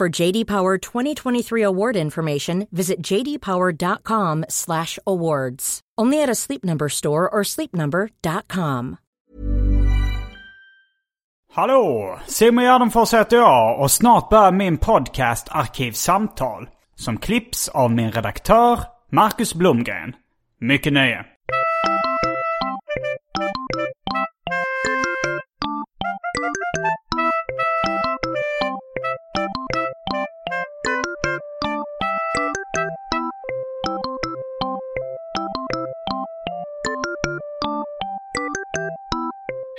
[0.00, 5.80] For JD Power 2023 award information, visit jdpower.com/awards.
[6.00, 8.96] Only at a Sleep Number store or sleepnumber.com.
[11.54, 12.18] hallå!
[12.26, 16.68] Simon Gärdenfors heter jag och snart börjar min podcast Arkivsamtal.
[16.94, 20.12] Som klipps av min redaktör Marcus Blomgren.
[20.60, 21.24] Mycket nöje.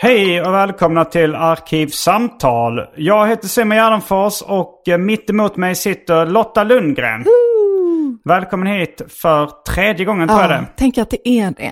[0.02, 2.80] Hej och välkomna till Arkivsamtal.
[2.96, 7.26] Jag heter Simon Gärdenfors och eh, mitt emot mig sitter Lotta Lundgren.
[8.26, 10.66] Välkommen hit för tredje gången tror jag Ja, det.
[10.78, 11.72] tänk att det är det.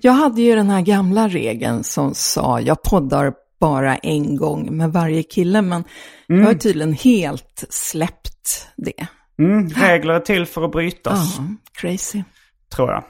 [0.00, 4.92] Jag hade ju den här gamla regeln som sa, jag poddar bara en gång med
[4.92, 5.84] varje kille, men
[6.26, 9.06] jag har tydligen helt släppt det.
[9.38, 11.44] Mm, regler är till för att brytas, Ja,
[11.80, 12.22] crazy.
[12.76, 13.02] tror jag.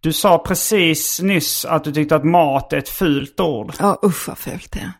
[0.00, 3.74] Du sa precis nyss att du tyckte att mat är ett fult ord.
[3.78, 4.92] Ja, usch vad fult det är.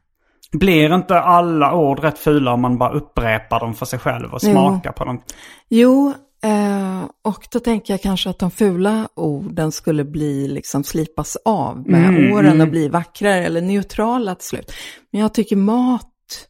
[0.52, 4.40] Blir inte alla ord rätt fula om man bara upprepar dem för sig själv och
[4.42, 4.50] Jo.
[4.50, 5.22] smakar på dem?
[5.68, 6.12] Jo,
[6.42, 11.88] eh, och då tänker jag kanske att de fula orden skulle bli, liksom slipas av
[11.88, 14.72] med åren och bli vackrare eller neutrala till slut.
[15.10, 16.48] Men jag tycker mat,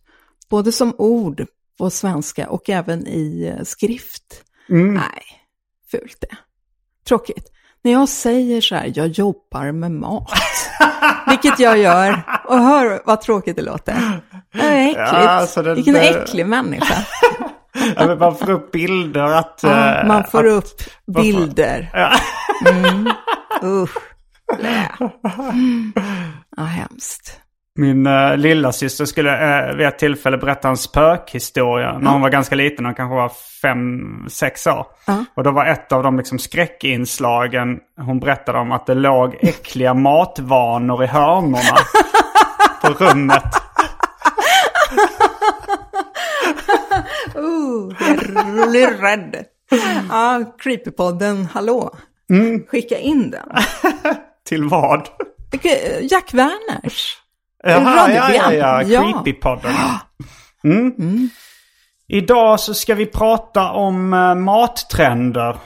[0.50, 1.46] både som ord
[1.78, 5.22] på svenska och även i eh, skrift, nej,
[5.90, 6.36] fult det.
[7.08, 7.50] Tråkigt.
[7.84, 10.32] När jag säger så här, jag jobbar med mat,
[11.28, 14.20] vilket jag gör, och hör vad tråkigt det låter.
[14.52, 14.98] Det är äckligt.
[14.98, 16.94] Ja, alltså det- Vilken äcklig människa.
[17.96, 19.60] Ja, man får upp bilder att...
[19.62, 21.90] Ja, eh, man får att, upp bilder.
[22.68, 23.10] Mm.
[23.62, 23.96] Usch.
[24.58, 24.88] Blä.
[26.56, 27.40] Ja, hemskt.
[27.80, 32.30] Min uh, lilla syster skulle uh, vid ett tillfälle berätta en spökhistoria när hon var
[32.30, 32.84] ganska liten.
[32.84, 33.32] Hon kanske var
[33.62, 34.86] fem, sex år.
[35.34, 39.94] Och då var ett av de liksom, skräckinslagen hon berättade om att det låg äckliga
[39.94, 41.76] matvanor i hörnorna
[42.82, 43.44] på rummet.
[47.36, 47.96] Uh,
[48.56, 49.44] jag blir rädd.
[50.10, 51.94] Ja, Creepypodden, hallå.
[52.68, 53.48] Skicka in den.
[54.48, 55.08] Till vad?
[56.00, 57.19] Jack Werners.
[57.62, 58.82] Jaha, ja, ja, ja.
[58.82, 59.02] Ja.
[59.02, 59.72] Creepypodden.
[60.64, 61.28] Mm.
[62.08, 65.56] Idag så ska vi prata om uh, mattrender.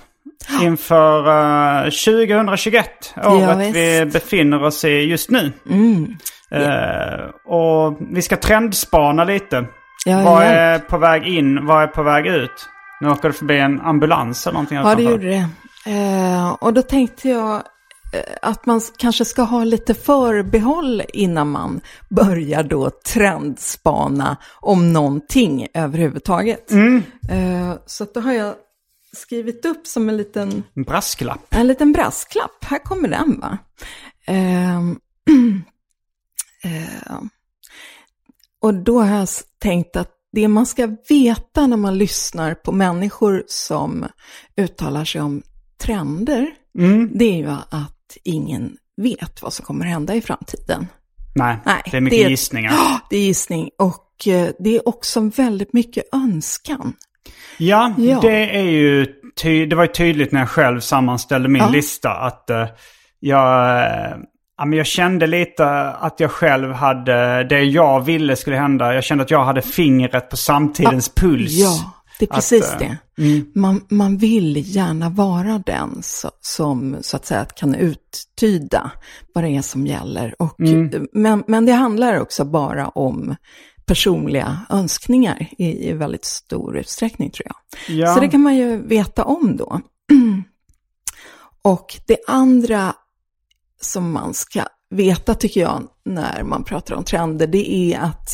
[0.63, 3.77] Inför uh, 2021, året visst.
[3.77, 5.53] vi befinner oss i just nu.
[6.55, 9.67] Eh, och vi ska trendspana lite.
[10.07, 12.69] Ja, vad är på väg in, vad är på väg ut?
[13.01, 14.79] Nu åker det förbi en ambulans eller någonting.
[14.79, 15.49] Ja, det gjorde det.
[15.87, 17.63] Eh, och då tänkte jag eh,
[18.43, 21.81] att man kanske ska ha lite förbehåll innan man
[22.11, 26.73] börjar då trendspana om någonting överhuvudtaget.
[27.31, 28.55] Eh, så då har jag
[29.13, 31.47] skrivit upp som en liten En brasklapp.
[31.51, 33.59] En liten brasklapp, här kommer den va.
[34.27, 34.99] Ehm,
[36.65, 37.19] eh,
[38.61, 43.45] och då har jag tänkt att det man ska veta när man lyssnar på människor
[43.47, 44.07] som
[44.57, 45.43] uttalar sig om
[45.79, 46.55] trender,
[47.11, 47.94] det är ju att
[48.25, 50.87] ingen vet vad som kommer hända i framtiden.
[51.35, 52.73] Nej, Nej, det är mycket det är- gissningar.
[52.73, 56.93] Ja, det är gissning och eh, det är också väldigt mycket önskan.
[57.59, 58.19] Ja, Ja.
[58.23, 59.07] det är ju
[59.43, 61.69] ty- det var ju tydligt när jag själv sammanställde min Ja.
[61.69, 62.67] lista att eh,
[63.21, 64.17] jag, eh,
[64.59, 68.95] ja, men jag kände lite att jag själv hade det jag ville skulle hända.
[68.95, 71.53] Jag kände att jag hade fingret på samtidens puls.
[71.53, 72.99] Ja, det är Att, precis eh, det.
[73.55, 78.91] Man, man vill gärna vara den så, som så att säga kan uttyda
[79.35, 80.35] vad det är som gäller.
[80.39, 80.55] Och,
[81.13, 83.37] men, men det handlar också bara om
[83.87, 87.97] personliga önskningar i, i väldigt stor utsträckning tror jag.
[87.97, 88.15] Ja.
[88.15, 89.81] Så det kan man ju veta om då.
[91.63, 92.95] Och det andra
[93.81, 98.29] som man ska veta tycker jag när man pratar om trender, det är att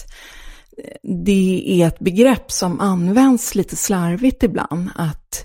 [1.02, 4.90] det är ett begrepp som används lite slarvigt ibland.
[4.94, 5.44] Att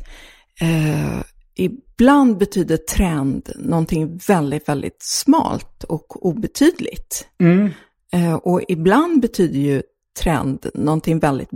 [0.61, 1.21] eh,
[1.55, 7.27] ibland betyder trend någonting väldigt, väldigt smalt och obetydligt.
[7.39, 7.69] Mm.
[8.13, 9.81] Eh, och ibland betyder ju
[10.19, 11.49] trend någonting väldigt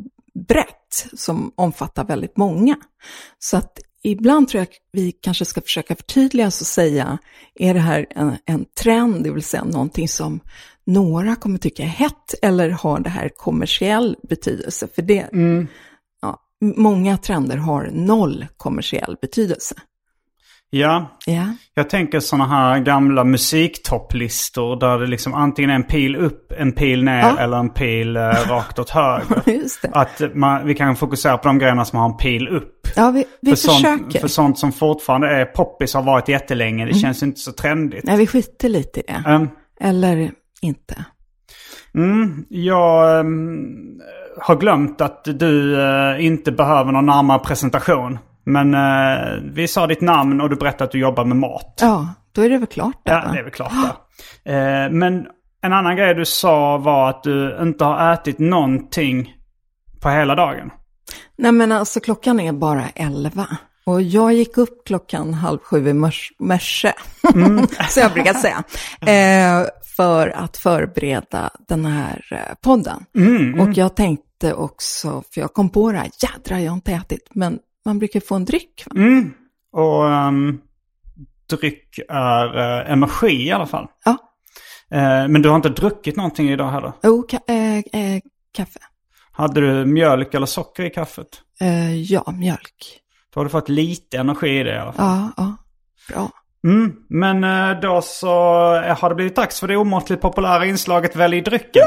[0.47, 2.75] brett som omfattar väldigt många.
[3.39, 7.17] Så att ibland tror jag att vi kanske ska försöka förtydliga oss och säga,
[7.55, 10.39] är det här en, en trend, det vill säga någonting som
[10.94, 14.88] några kommer tycka är hett, eller har det här kommersiell betydelse?
[14.95, 15.30] För det,
[16.21, 16.39] ja,
[16.75, 19.75] många trender har noll kommersiell betydelse.
[20.71, 21.44] Ja, Ja,
[21.74, 26.71] jag tänker sådana här gamla musiktopplistor där det liksom antingen är en pil upp, en
[26.71, 27.38] pil ner Ja.
[27.39, 29.62] eller en pil eh, rakt åt höger.
[29.91, 32.88] Att man, vi kan fokusera på de grejerna som har en pil upp.
[32.95, 33.97] Ja, vi, vi för, försöker.
[33.97, 36.86] sånt, för sånt som fortfarande är poppis har varit jättelänge.
[36.86, 38.03] Det känns inte så trendigt.
[38.03, 39.24] Nej, vi skiter lite i det.
[39.30, 39.47] Ehm,
[39.80, 41.06] Eller inte.
[41.94, 44.00] Mm, jag ehm,
[44.41, 48.17] har glömt att du eh, inte behöver någon närmare presentation.
[48.45, 51.79] Men eh, vi sa ditt namn och du berättade att du jobbar med mat.
[51.81, 53.31] Ja, då är det väl klart där, Ja, va?
[53.33, 53.71] det är väl klart
[54.44, 54.85] där.
[54.85, 55.27] Eh, men
[55.61, 59.33] en annan grej du sa var att du inte har ätit någonting
[60.01, 60.71] på hela dagen.
[61.38, 63.47] Nej men alltså klockan är bara elva.
[63.83, 66.93] Och jag gick upp klockan halv sju i mors- morse,
[67.89, 68.63] så jag brukar säga,
[69.01, 73.05] eh, för att förbereda den här eh, podden.
[73.61, 77.29] Och jag tänkte också, för jag kom på det här, jädrar jag har inte ätit,
[77.33, 78.83] men man brukar få en dryck.
[78.85, 79.01] Va?
[79.71, 80.59] Och ehm,
[81.49, 83.87] dryck är eh, energi i alla fall.
[84.05, 84.17] Ja,
[84.91, 86.93] Eh, men du har inte druckit någonting idag heller.
[87.03, 88.21] oh, ka- eh,
[88.53, 88.79] kaffe.
[89.31, 91.27] Hade du mjölk eller socker i kaffet?
[92.07, 92.99] Ja, mjölk.
[93.33, 95.29] Då har du fått lite energi i det i alla fall.
[95.37, 95.55] Ja, ja,
[96.13, 96.29] bra.
[96.63, 98.27] Mm, men eh, då så
[98.75, 101.83] eh, har det blivit dags för det omåttligt populära inslaget Välj drycken.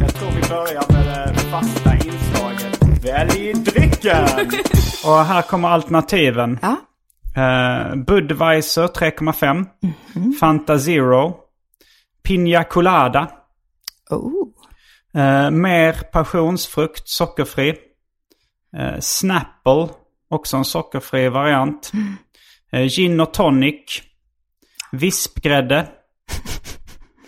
[0.00, 4.24] Jag tror vi börjar med det fasta inslaget Välj drycken!
[5.06, 6.58] Och här kommer alternativen.
[6.62, 6.76] Ja,
[7.36, 9.66] Eh, Budweiser 3,5.
[10.40, 11.34] Fanta Zero.
[12.22, 13.30] Pina Colada.
[14.10, 14.39] oh,
[15.14, 17.74] Eh, mer passionsfrukt, sockerfri.
[18.76, 19.88] Eh, Snapple,
[20.28, 21.92] också en sockerfri variant.
[22.72, 24.02] Eh, gin och tonic.
[24.92, 25.88] Vispgrädde.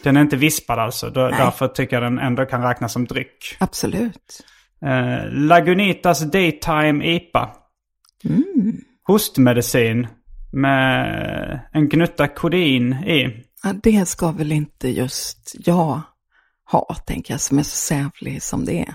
[0.02, 3.56] Den är inte vispad alltså, då, därför tycker jag den ändå kan räknas som dryck.
[3.61, 4.43] absolut.
[4.84, 7.50] Eh, Lagunitas Daytime IPA.
[9.06, 10.06] Hostmedicin
[10.52, 13.44] med en gnutta kodein i.
[13.62, 16.00] Ja, det ska väl inte just jag
[16.72, 18.94] ha, tänker jag, som är så sävlig som det är.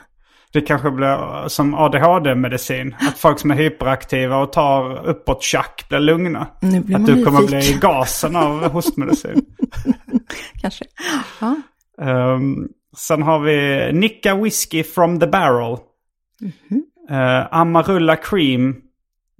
[0.51, 2.95] Det kanske blir som ADHD-medicin.
[2.99, 6.47] Att folk som är hyperaktiva och tar uppåt tjack blir lugna.
[6.61, 7.77] Nu blir att man du kommer bli nyfiken.
[7.77, 9.45] i gasen av hostmedicin.
[10.61, 10.85] Kanske.
[11.39, 11.55] Ja,
[12.33, 15.77] um, sen har vi Nicka Whiskey from the Barrel.
[17.09, 18.75] Eh, Amarula Cream.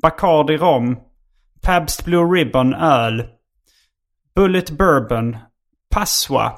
[0.01, 0.98] Bacardi Rom.
[1.62, 3.24] Pabst Blue Ribbon Öl.
[4.36, 5.38] Bullet Bourbon.
[5.89, 6.54] Passoa.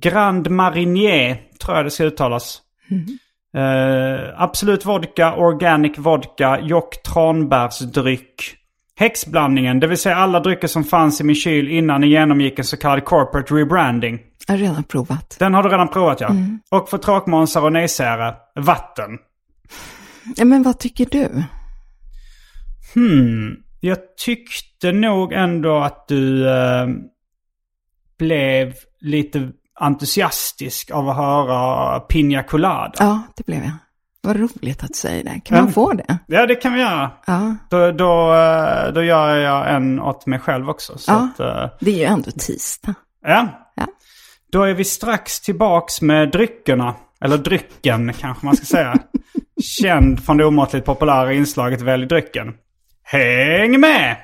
[0.00, 2.60] Grand Marinier, tror jag det ska uttalas.
[3.56, 8.56] Eh, Absolut Vodka, Organic Vodka, Jock Tranbärsdryck.
[8.96, 12.64] Häxblandningen, det vill säga alla drycker som fanns i min kyl innan ni genomgick en
[12.64, 14.20] så kallad corporate rebranding.
[14.46, 15.36] jag har redan provat.
[15.38, 16.30] Den har du redan provat ja.
[16.70, 19.10] Och för tråkmånsar och nejsägare, vatten.
[20.44, 21.42] Men vad tycker du?
[22.94, 23.56] Hmm.
[23.80, 26.86] Jag tyckte nog ändå att du eh,
[28.18, 32.92] blev lite entusiastisk av att höra Pina Colada.
[32.98, 33.72] Ja, det blev jag.
[34.22, 35.40] Vad roligt att du säger det.
[35.44, 36.18] Kan man få det?
[36.26, 37.10] Ja, det kan vi göra.
[37.26, 40.98] Ja, Då, då, eh, då gör jag en åt mig själv också.
[40.98, 41.28] Så Ja.
[41.34, 42.94] att, eh, det är ju ändå tisdag.
[43.26, 43.48] ja.
[43.76, 43.86] Ja.
[44.52, 46.94] Då är vi strax tillbaks med dryckerna.
[47.20, 48.94] Eller drycken kanske man ska säga.
[49.62, 52.54] Känd från det omåttligt populära inslaget Välj drycken.
[53.04, 54.16] Häng med!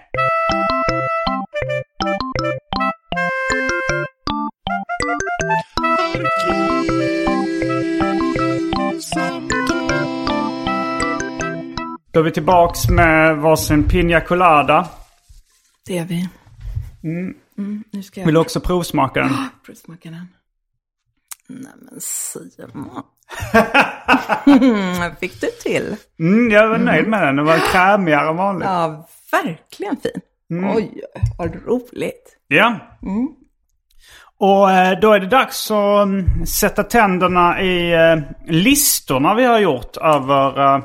[12.12, 14.88] Då är vi tillbaks med varsin Pina Colada.
[15.86, 16.28] Det är vi.
[17.04, 17.34] Mm,
[17.92, 19.30] nu ska jag Vill du också provsmaka den?
[19.66, 20.28] provsmaka den.
[21.48, 23.02] Nej men Simon.
[25.20, 25.96] Fick du till?
[26.18, 27.36] Mm, jag var nöjd med den.
[27.36, 28.68] Den var krämigare än vanligt.
[28.68, 30.20] Ja, verkligen fin.
[30.74, 31.02] Oj,
[31.38, 32.36] vad roligt.
[32.48, 32.76] Ja.
[34.40, 38.16] Och eh, då är det dags att mm, sätta tänderna i eh,
[38.46, 40.80] listorna vi har gjort över eh,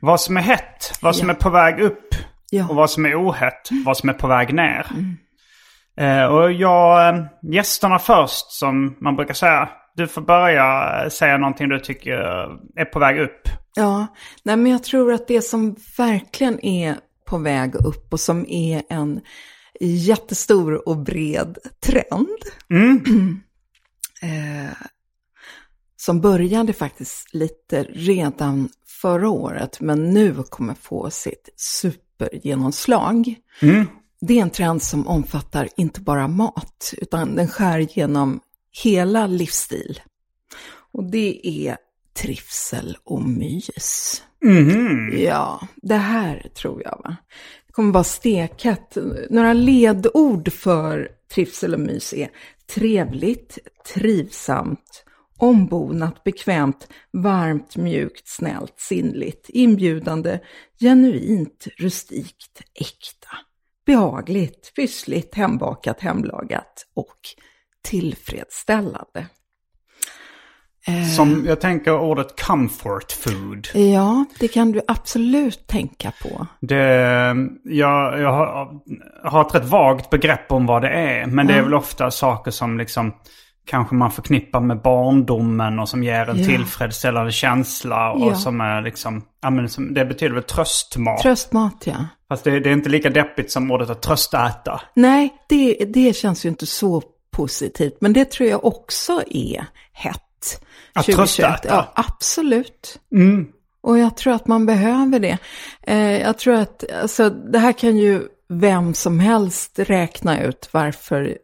[0.00, 1.34] vad som är hett, vad som Ja.
[1.34, 2.08] är på väg upp
[2.50, 2.66] Ja.
[2.68, 4.86] och vad som är ohett, vad som är på väg ner.
[6.00, 7.14] Eh, och jag,
[7.52, 9.68] gästerna först som man brukar säga.
[9.96, 12.12] Du får börja säga någonting du tycker
[12.76, 13.40] är på väg upp.
[13.76, 14.06] Ja,
[14.44, 16.94] nej men jag tror att det som verkligen är
[17.30, 19.20] på väg upp och som är en
[19.80, 22.38] jättestor och bred trend.
[24.22, 24.76] eh,
[25.96, 33.34] som började faktiskt lite redan förra året, men nu kommer få sitt supergenomslag.
[34.20, 38.40] Det är en trend som omfattar inte bara mat, utan den skär genom
[38.82, 40.00] hela livsstil.
[40.92, 41.76] Och det är
[42.16, 44.22] trivsel och mys.
[45.18, 47.16] Ja, det här tror jag va.
[47.74, 48.96] Det kommer vara stekhett.
[49.30, 52.30] Några ledord för trivsel och mys är
[52.74, 53.58] trevligt,
[53.94, 55.04] trivsamt,
[55.38, 60.40] ombonat, bekvämt, varmt, mjukt, snällt, sinnligt, inbjudande,
[60.80, 63.36] genuint, rustikt, äkta,
[63.86, 67.18] behagligt, pyssligt, hembakat, hemlagat och
[67.82, 69.26] tillfredsställande.
[71.16, 73.68] Som jag tänker ordet comfort food.
[73.74, 76.46] Ja, det kan du absolut tänka på.
[76.60, 76.76] Det,
[77.64, 78.68] jag, jag har,
[79.24, 81.26] har ett rätt vagt begrepp om vad det är.
[81.26, 83.12] Men det är väl ofta saker som liksom
[83.66, 86.46] kanske man förknippar med barndomen och som ger en Ja.
[86.46, 88.12] tillfredsställande känsla.
[88.12, 88.34] Och Ja.
[88.34, 91.18] som är liksom, ja men det betyder väl tröstmat.
[91.22, 91.96] Tröstmat, ja.
[92.28, 94.80] Fast det, det är inte lika deppigt som ordet att tröstäta.
[94.94, 97.02] Nej, det, det känns ju inte så
[97.36, 97.96] positivt.
[98.00, 100.20] Men det tror jag också är hett.
[100.92, 101.16] Att 2021.
[101.16, 101.74] tröstäta?
[101.74, 103.00] Ja, absolut.
[103.80, 105.38] Och jag tror att man behöver det.
[105.82, 111.38] Eh, jag tror att, alltså det här kan ju vem som helst räkna ut varför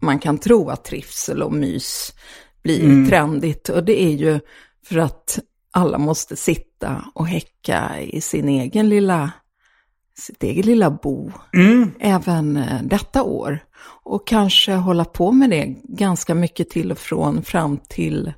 [0.00, 2.14] man kan tro att trivsel och mys
[2.62, 3.68] blir trendigt.
[3.68, 4.40] Och det är ju
[4.84, 5.38] för att
[5.70, 9.30] alla måste sitta och häcka i sin egen lilla,
[10.18, 11.32] sitt eget lilla bo.
[12.00, 13.58] Även eh, detta år.
[14.04, 18.32] Och kanske hålla på med det ganska mycket till och från fram till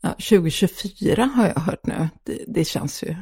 [0.00, 2.08] ja, 2024 har jag hört nu.
[2.24, 3.16] Det, det känns ju.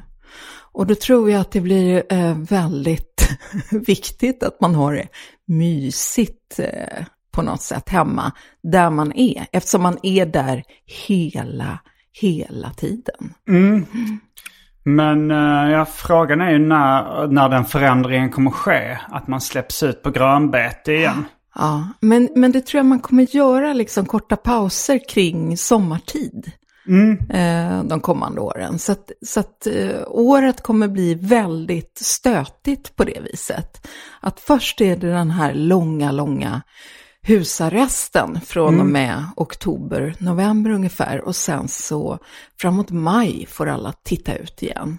[0.73, 3.29] Och då tror jag att det blir eh, väldigt
[3.71, 5.09] viktigt att man har det
[5.47, 9.47] mysigt eh, på något sätt hemma där man är.
[9.53, 10.65] Eftersom man är där
[11.07, 11.79] hela,
[12.13, 13.35] hela tiden.
[14.97, 18.99] Men eh, ja, frågan är ju när, när den förändringen kommer ske.
[19.09, 21.25] Att man släpps ut på grönbete igen.
[21.55, 26.53] Ja, men, men det tror jag man kommer göra liksom korta pauser kring sommartid.
[27.31, 28.79] Eh, de kommande åren.
[28.79, 33.87] Så att, så att eh, året kommer bli väldigt stötigt på det viset.
[34.21, 36.63] Att först är det den här långa, långa
[37.29, 41.21] husarresten från och med oktober, november ungefär.
[41.21, 42.19] Och sen så
[42.61, 44.99] framåt maj får alla titta ut igen.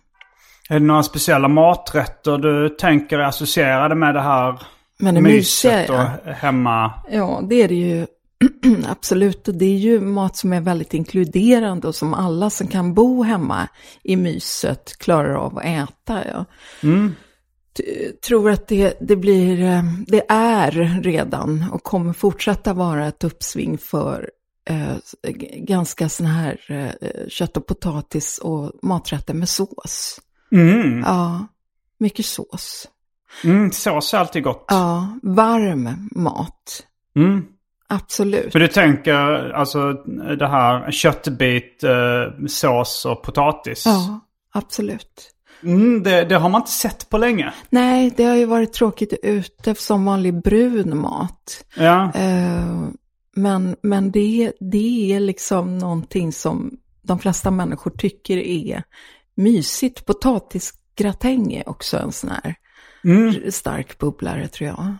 [0.70, 4.62] Är det några speciella maträtter du tänker associerade med det här
[5.00, 6.94] Men det myset och hemma?
[7.12, 8.08] Ja, det är det ju
[8.88, 9.48] absolut.
[9.48, 13.24] Och det är ju mat som är väldigt inkluderande och som alla som kan bo
[13.24, 13.68] hemma
[14.04, 16.28] i myset klarar av att äta.
[16.28, 16.46] Ja.
[16.82, 17.10] T-
[18.28, 23.78] Tror att det, det blir, eh, det är redan och kommer fortsätta vara ett uppsving
[23.78, 24.30] för
[24.70, 24.96] eh,
[25.34, 30.20] g- ganska sådana här eh, kött och potatis och maträtter med sås.
[31.06, 31.48] Ja,
[31.98, 32.88] mycket sås.
[33.44, 34.66] Mm, sås är alltid gott.
[34.68, 36.84] Ja, varm mat.
[37.16, 37.46] Mm.
[37.88, 38.52] Absolut.
[38.52, 39.94] För du tänker alltså
[40.40, 43.86] det här köttbit, eh, sås och potatis.
[43.86, 44.20] Ja,
[44.54, 45.32] absolut.
[45.63, 47.54] Mm, det, det har man inte sett på länge.
[47.70, 51.66] Nej, det har ju varit tråkigt ute som vanlig brun mat.
[51.75, 52.12] Ja.
[52.16, 52.88] Eh,
[53.36, 58.84] men men det, det är liksom någonting som de flesta människor tycker är
[59.36, 60.06] mysigt.
[60.06, 62.56] Potatisgratäng är också en sån här
[63.04, 64.96] r- stark bubblare tror jag.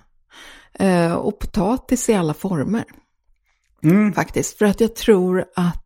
[0.74, 2.84] Eh, och potatis i alla former.
[4.16, 5.86] Faktiskt, för att jag tror att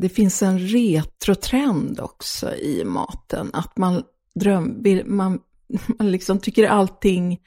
[0.00, 3.50] det finns en retrotrend också i maten.
[3.52, 4.02] Att man,
[4.34, 5.38] dröm, man,
[5.98, 7.40] man liksom tycker allting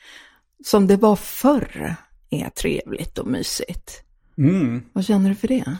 [0.66, 1.96] som det var förr
[2.30, 4.04] är trevligt och mysigt.
[4.94, 5.78] Vad känner du för det?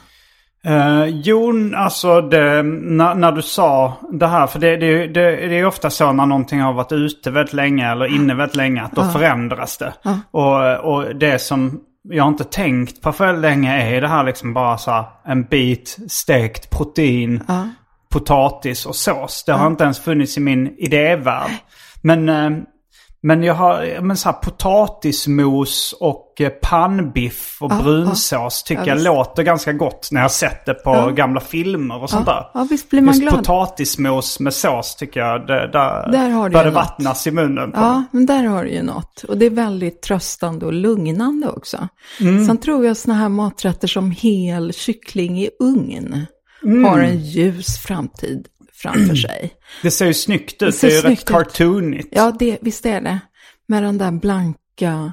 [0.64, 5.66] Eh, jo, alltså det, när, när du sa det här, för det, det, det, är
[5.66, 9.04] ofta så när någonting har varit ute väldigt länge eller inne väldigt länge att då
[9.04, 9.92] förändras det.
[10.30, 11.80] Och, och det som
[12.10, 15.98] jag inte tänkt på för länge är det här liksom bara så här, en bit
[16.08, 17.42] stekt protein,
[18.08, 19.44] potatis och sås.
[19.44, 21.50] Det har inte ens funnits i min idévärld.
[22.02, 22.50] Men, eh,
[23.22, 24.36] Men jag har men så här,
[25.02, 29.06] potatismos och eh, pannbiff och Ja, brunsås tycker Ja, jag visst.
[29.06, 31.10] låter ganska gott när jag sett det på Ja.
[31.10, 32.50] gamla filmer och sånt där.
[32.54, 33.36] Ja, visst blir man Just glad.
[33.36, 37.80] potatismos med sås tycker jag, det, där, Där har det vattnas i munnen på.
[37.80, 39.22] Ja, men där har du ju något.
[39.28, 41.88] Och det är väldigt tröstande och lugnande också.
[42.20, 42.46] Mm.
[42.46, 46.26] Sen tror jag sådana här maträtter som hel kyckling i ugn
[46.64, 46.84] Mm.
[46.84, 48.46] har en ljus framtid
[48.78, 49.54] framför sig.
[49.82, 52.08] Det ser ju snyggt ut, det, ser är ju rätt cartoonigt.
[52.12, 53.20] Ja, det, visst är det.
[53.66, 55.12] Med den där blanka,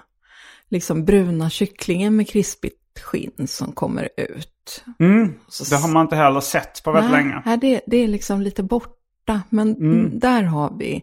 [0.70, 4.84] liksom bruna kycklingen med krispigt skinn som kommer ut.
[5.00, 5.34] Mm.
[5.48, 7.42] Så- Det har man inte heller sett på väldigt Nej, länge.
[7.46, 9.42] nej, det, det är liksom lite borta.
[9.50, 10.20] Men Mm.
[10.20, 11.02] där har vi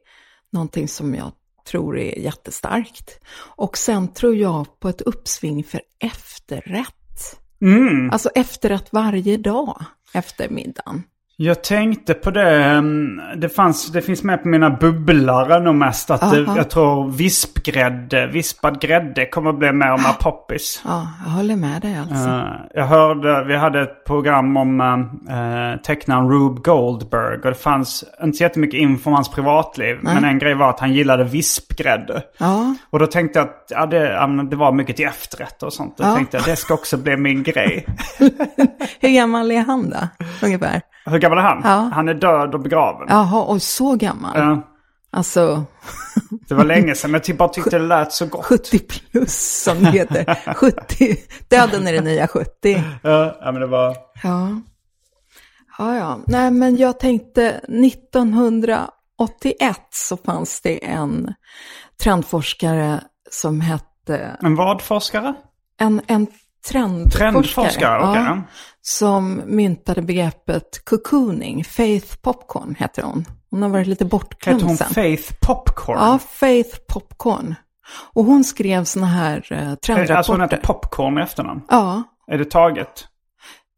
[0.53, 1.33] någonting som jag
[1.71, 3.19] tror är jättestarkt.
[3.39, 7.39] Och sen tror jag på ett uppsving för efterrätt.
[7.63, 8.11] Mm.
[8.11, 11.03] Alltså efterrätt varje dag efter middagen.
[11.45, 16.11] Jag tänkte på det, mm, det, fanns, det finns med på mina bubblare nog mest
[16.11, 16.57] att det, Aha.
[16.57, 20.83] jag tror vispgrädde, vispad grädde kommer att bli mer och mer poppis.
[20.85, 22.29] Ja, jag håller med dig alltså.
[22.29, 22.45] Eh,
[22.75, 28.37] jag hörde, vi hade ett program om uh, tecknaren Rube Goldberg och det fanns inte
[28.37, 29.99] så jättemycket info om hans privatliv.
[30.01, 32.23] Men en grej var att han gillade vispgrädde.
[32.39, 35.97] Ja, Och då tänkte jag att ja, det, det var mycket till efterrätt och sånt.
[35.99, 36.15] Då Ja.
[36.15, 37.87] tänkte jag det ska också bli min grej.
[39.01, 40.09] hur gammal är han då?
[40.43, 40.83] Ungefär.
[41.05, 41.61] Hur gammal är han?
[41.65, 41.91] Ja.
[41.95, 43.07] Han är död och begraven.
[43.11, 44.39] Jaha, och så gammal.
[44.39, 44.69] Ja.
[45.15, 45.65] Alltså
[46.49, 48.45] Det var länge sedan, men jag typ bara tyckte det lät så gott.
[48.47, 50.39] 70 plus som det heter.
[50.55, 51.17] 70,
[51.49, 52.49] döden är det nya 70.
[53.03, 53.97] Ja, ja, men det var...
[54.23, 54.49] Ja.
[55.79, 56.19] Ja, ja.
[56.27, 61.35] Nej, men jag tänkte 1981 så fanns det en
[62.03, 65.35] trendforskare som hette, En vad forskare?
[65.81, 66.27] en, en
[66.69, 67.33] trendforskare.
[67.33, 68.23] Trendforskare, okej.
[68.23, 68.43] ja,
[68.83, 71.65] som myntade begreppet cocooning.
[71.65, 73.25] Faith Popcorn heter hon.
[73.51, 74.91] Hon har varit lite bortglömd Hette hon sen.
[74.95, 75.99] Faith Popcorn?
[75.99, 77.55] Ja, Faith Popcorn.
[78.15, 80.15] Och hon skrev såna här eh, trendrapporter.
[80.15, 81.61] Alltså hon heter Popcorn i efternamn?
[81.69, 83.07] Ja, Är det taget?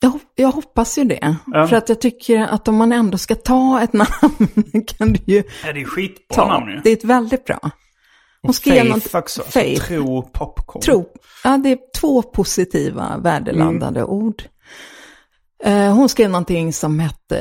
[0.00, 1.36] jag, jag hoppas ju det.
[1.46, 1.66] Ja.
[1.66, 5.42] För att jag tycker att om man ändå ska ta ett namn kan du ju
[5.66, 6.48] Ja, det är skitbra ta.
[6.48, 6.80] namn ju.
[6.84, 7.58] Det är ett väldigt bra.
[8.44, 9.42] Hon skrev Faith något- också.
[9.42, 9.80] Faith.
[9.82, 10.82] Så tro popcorn.
[10.82, 11.04] Tro.
[11.44, 14.10] Ja, det är två positiva värdeladdade Mm.
[14.12, 14.42] ord.
[15.64, 17.38] Eh, Hon skrev någonting som hette,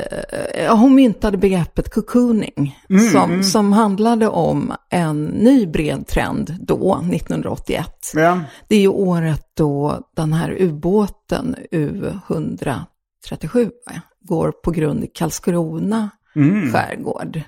[0.54, 7.00] eh, hon myntade begreppet cocooning, Mm, som, som handlade om en ny bred trend då,
[7.02, 8.12] 1981.
[8.14, 8.40] Ja.
[8.68, 16.10] Det är ju året då den här ubåten U137 va, går på grund i Karlskrona
[16.36, 16.72] Mm.
[16.72, 17.40] skärgård.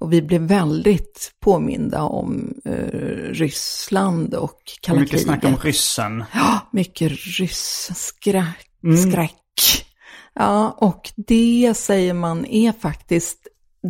[0.00, 2.72] Och vi blev väldigt påminda om eh,
[3.32, 6.24] Ryssland och kalla Mycket snack om ryssen.
[6.34, 8.70] Ja, mycket ryssskräck.
[8.84, 9.10] Mm.
[9.10, 9.86] Skräck.
[10.34, 13.38] Ja, och det säger man är faktiskt,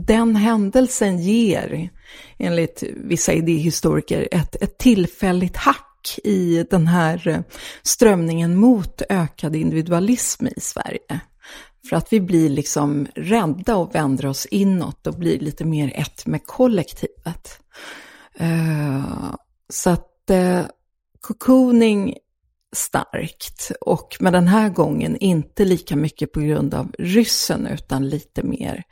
[0.07, 1.91] den händelsen ger,
[2.39, 7.41] enligt vissa idéhistoriker, ett, ett tillfälligt hack i den här eh,
[7.83, 11.21] strömningen mot ökad individualism i Sverige.
[11.89, 16.27] För att vi blir liksom rädda och vänder oss inåt och blir lite mer ett
[16.27, 17.61] med kollektivet.
[18.35, 19.35] Eh,
[19.69, 20.63] så att eh,
[21.21, 22.15] cocooning
[22.73, 28.43] starkt och med den här gången inte lika mycket på grund av ryssen utan lite
[28.43, 28.83] mer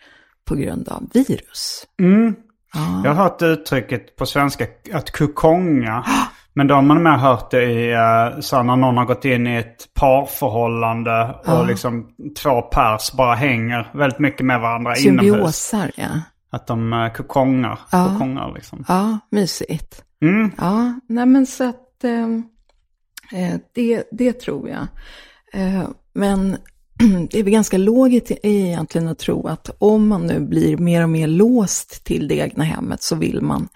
[0.45, 1.87] på grund av virus.
[2.01, 2.35] Mm.
[2.75, 3.01] Ja.
[3.05, 6.05] Jag har hört uttrycket på svenska att kukonga.
[6.55, 9.47] Men då har man mer hört det i uh, så när någon har gått in
[9.47, 12.09] i ett parförhållande och liksom
[12.43, 15.33] två pers bara hänger väldigt mycket med varandra inomhus.
[15.33, 16.21] Symbiosar, ja.
[16.51, 17.79] Att de uh, kukongar.
[17.93, 18.09] Ja.
[18.13, 18.85] kukongar liksom.
[18.89, 20.05] Ja, mysigt.
[20.23, 20.51] Mm.
[20.59, 22.43] Ja, nej men så att ehm,
[23.33, 24.87] eh, det, det tror jag.
[25.53, 26.57] Eh, men
[27.31, 31.09] det är väl ganska logiskt egentligen att tro att om man nu blir mer och
[31.09, 33.69] mer låst till det egna hemmet så vill man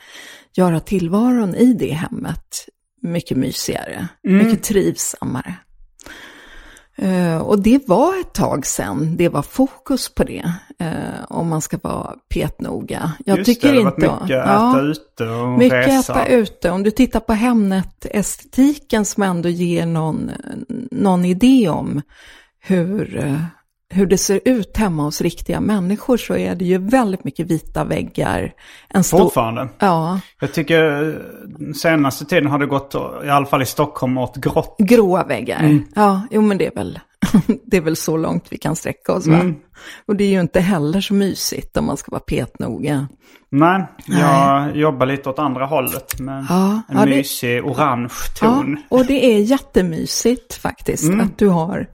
[0.57, 2.69] göra tillvaron i det hemmet
[3.03, 5.55] mycket mysigare, mycket trivsammare.
[6.97, 11.63] Eh, och det var ett tag sedan det var fokus på det, eh, om man
[11.63, 13.13] ska vara petnoga.
[13.25, 14.01] Jag Just tycker det, det har inte...
[14.01, 16.13] mycket ja, äta ute och mycket resa.
[16.13, 16.71] äta ute.
[16.71, 20.31] Om du tittar på Hemnet-estetiken som ändå ger någon,
[20.91, 22.03] någon idé om
[22.61, 23.45] hur, eh,
[23.93, 27.85] hur det ser ut hemma hos riktiga människor så är det ju väldigt mycket vita
[27.85, 28.53] väggar.
[28.89, 29.69] En stor, Fortfarande.
[29.79, 34.37] Ja, Jag tycker eh, senaste tiden har det gått, i alla fall i Stockholm, åt
[34.37, 34.77] grått.
[34.79, 35.61] gråa väggar.
[35.61, 35.85] Mm.
[35.95, 36.99] Ja, jo men det är väl,
[37.67, 39.27] det är väl så långt vi kan sträcka oss?
[39.27, 39.55] Mm.
[40.07, 43.09] Och det är ju inte heller så mysigt om man ska vara petnoga.
[43.55, 48.47] Nej, jag jobbar lite åt andra hållet med Ja, en ja, det- mysig orange Ja,
[48.47, 48.77] ton.
[48.89, 51.21] och det är jättemysigt faktiskt Mm.
[51.21, 51.87] att du har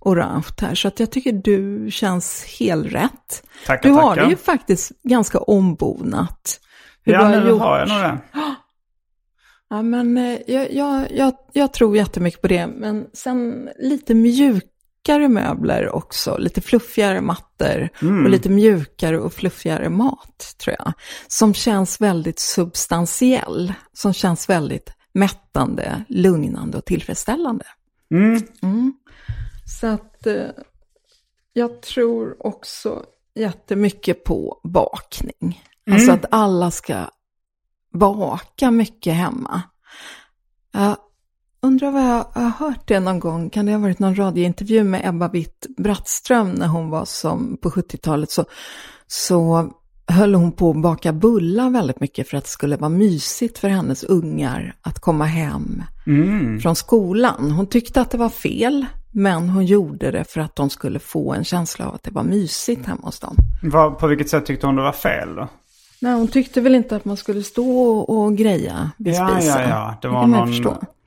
[0.00, 0.74] orange här.
[0.74, 3.42] Så att jag tycker du känns helt rätt.
[3.66, 4.22] Tackar, Du har tackar.
[4.24, 6.60] det ju faktiskt ganska ombonat.
[7.04, 7.60] Hur Ja, nu gjort.
[7.60, 8.18] har jag nog det.
[9.70, 12.66] Ja, men eh, jag, jag, jag, jag tror jättemycket på det.
[12.66, 16.36] Men sen lite mjukare möbler också.
[16.38, 17.88] Lite fluffigare mattor
[18.24, 20.92] och lite mjukare och fluffigare mat, tror jag.
[21.28, 23.72] Som känns väldigt substantiell.
[23.92, 27.64] Som känns väldigt mättande, lugnande och tillfredsställande.
[28.14, 28.92] Mm.
[29.70, 30.48] Så att eh,
[31.52, 33.04] jag tror också
[33.34, 35.64] jättemycket på bakning.
[35.90, 37.10] Alltså att alla ska
[37.92, 39.62] baka mycket hemma.
[40.72, 40.96] Jag
[41.62, 43.50] undrar vad jag, har hört det någon gång.
[43.50, 47.70] Kan det ha varit någon radiointervju med Ebba Witt Brattström när hon var som på
[47.70, 48.44] 70-talet så,
[49.06, 49.70] så
[50.06, 53.68] höll hon på att baka bullar väldigt mycket för att det skulle vara mysigt för
[53.68, 55.82] hennes ungar att komma hem
[56.62, 57.50] från skolan.
[57.50, 61.32] Hon tyckte att det var fel, men hon gjorde det för att de skulle få
[61.34, 63.36] en känsla av att det var mysigt hemma hos dem.
[63.62, 65.48] Vad, på vilket sätt tyckte hon det var fel då?
[66.02, 69.60] Nej, hon tyckte väl inte att man skulle stå och, och greja vid Ja, spisen.
[69.60, 69.94] ja, ja.
[70.02, 70.52] Det var någon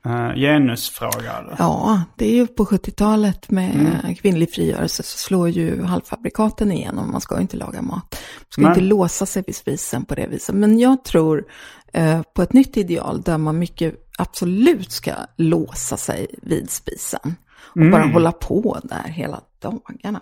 [0.06, 1.32] uh, genusfråga.
[1.38, 1.56] Eller?
[1.58, 4.14] Ja, det är ju på 70-talet med Mm.
[4.14, 7.12] kvinnlig frigörelse så slår ju halvfabrikaten igenom.
[7.12, 7.90] Man ska ju inte laga mat.
[8.12, 8.70] Man ska Nej.
[8.70, 10.54] inte låsa sig vid spisen på det viset.
[10.54, 11.44] Men jag tror
[11.92, 17.36] eh, på ett nytt ideal där man mycket absolut ska låsa sig vid spisen.
[17.70, 17.90] Och Mm.
[17.90, 20.20] bara hålla på där hela dagarna.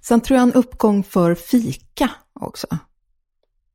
[0.00, 2.66] Sen tror jag en uppgång för fika också.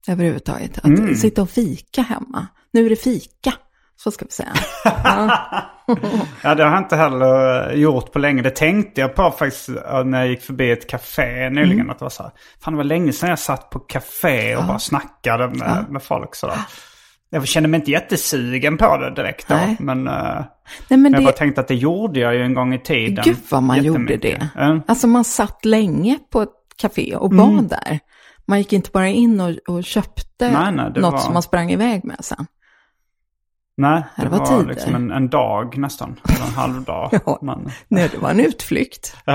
[0.07, 0.77] Överhuvudtaget.
[0.77, 1.15] Att Mm.
[1.15, 2.47] sitta och fika hemma.
[2.71, 3.53] Nu är det fika.
[3.97, 4.53] Så ska vi säga.
[5.03, 5.61] Ja.
[6.43, 8.41] Ja, det har jag inte heller eh, gjort på länge.
[8.41, 11.71] Det tänkte jag på faktiskt eh, när jag gick förbi ett café nyligen.
[11.79, 11.89] Mm.
[11.89, 12.31] Att det var så här,
[12.63, 16.35] fan det var länge sedan jag satt på café och bara snackade med, med folk
[16.35, 16.59] sådär.
[17.29, 19.55] Jag kände mig inte jättesugen på det direkt då.
[19.55, 19.77] Nej.
[19.79, 20.45] Men, eh, Nej,
[20.89, 23.23] men men jag bara det, tänkte att det gjorde jag ju en gång i tiden.
[23.27, 24.49] gud vad man gjorde det.
[24.55, 24.79] Ja.
[24.87, 27.55] Alltså man satt länge på ett café och Mm.
[27.55, 27.99] var där.
[28.47, 31.43] Man gick inte bara in och, och köpte Nej, nej, det något var- som man
[31.43, 32.45] sprang iväg med sen.
[33.77, 34.73] Nej, det, Det var var, tider.
[34.73, 36.19] liksom en, en dag nästan.
[36.29, 37.09] En halv dag.
[37.25, 37.39] Ja.
[37.41, 39.15] Men, Nej, det var en utflykt.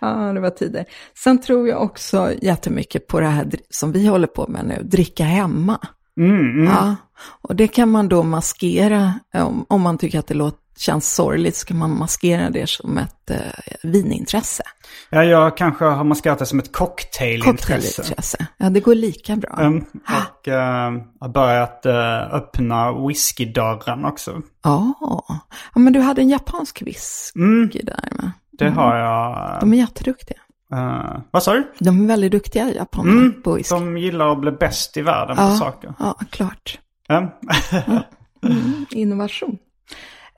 [0.00, 0.84] ja, det var tider.
[1.14, 5.24] Sen tror jag också jättemycket på det här som vi håller på med nu, dricka
[5.24, 5.78] hemma.
[6.16, 6.64] Mm, mm.
[6.64, 6.96] Ja,
[7.42, 11.56] och det kan man då maskera, om, om man tycker att det låter, känns sorgligt,
[11.56, 13.36] så kan man maskera det som ett eh,
[13.82, 14.62] vinintresse.
[15.10, 17.62] Ja, jag kanske har maskerat det som ett cocktailintresse.
[18.02, 18.46] Cocktailintresse.
[18.56, 19.56] Ja, det går lika bra.
[19.60, 24.42] Mm, och eh, har börjat eh, öppna whiskydörren också.
[24.62, 24.92] Ja.
[25.74, 28.30] ja, men du hade en japansk whisky Mm, där med.
[28.52, 29.60] det har jag.
[29.60, 30.38] De är jätteduktiga.
[30.72, 31.72] Eh, vad sa du?
[31.78, 33.74] De är väldigt duktiga, japanerna, Mm, på whisky.
[33.74, 35.94] de gillar att bli bäst i världen på ja, saker.
[35.98, 36.78] ja, klart.
[37.08, 37.38] Ja.
[38.90, 39.58] Innovation.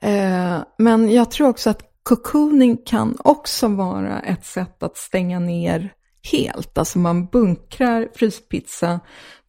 [0.01, 5.93] Eh, men jag tror också att cocooning kan också vara ett sätt att stänga ner
[6.31, 6.77] helt.
[6.77, 8.99] Alltså man bunkrar fryspizza,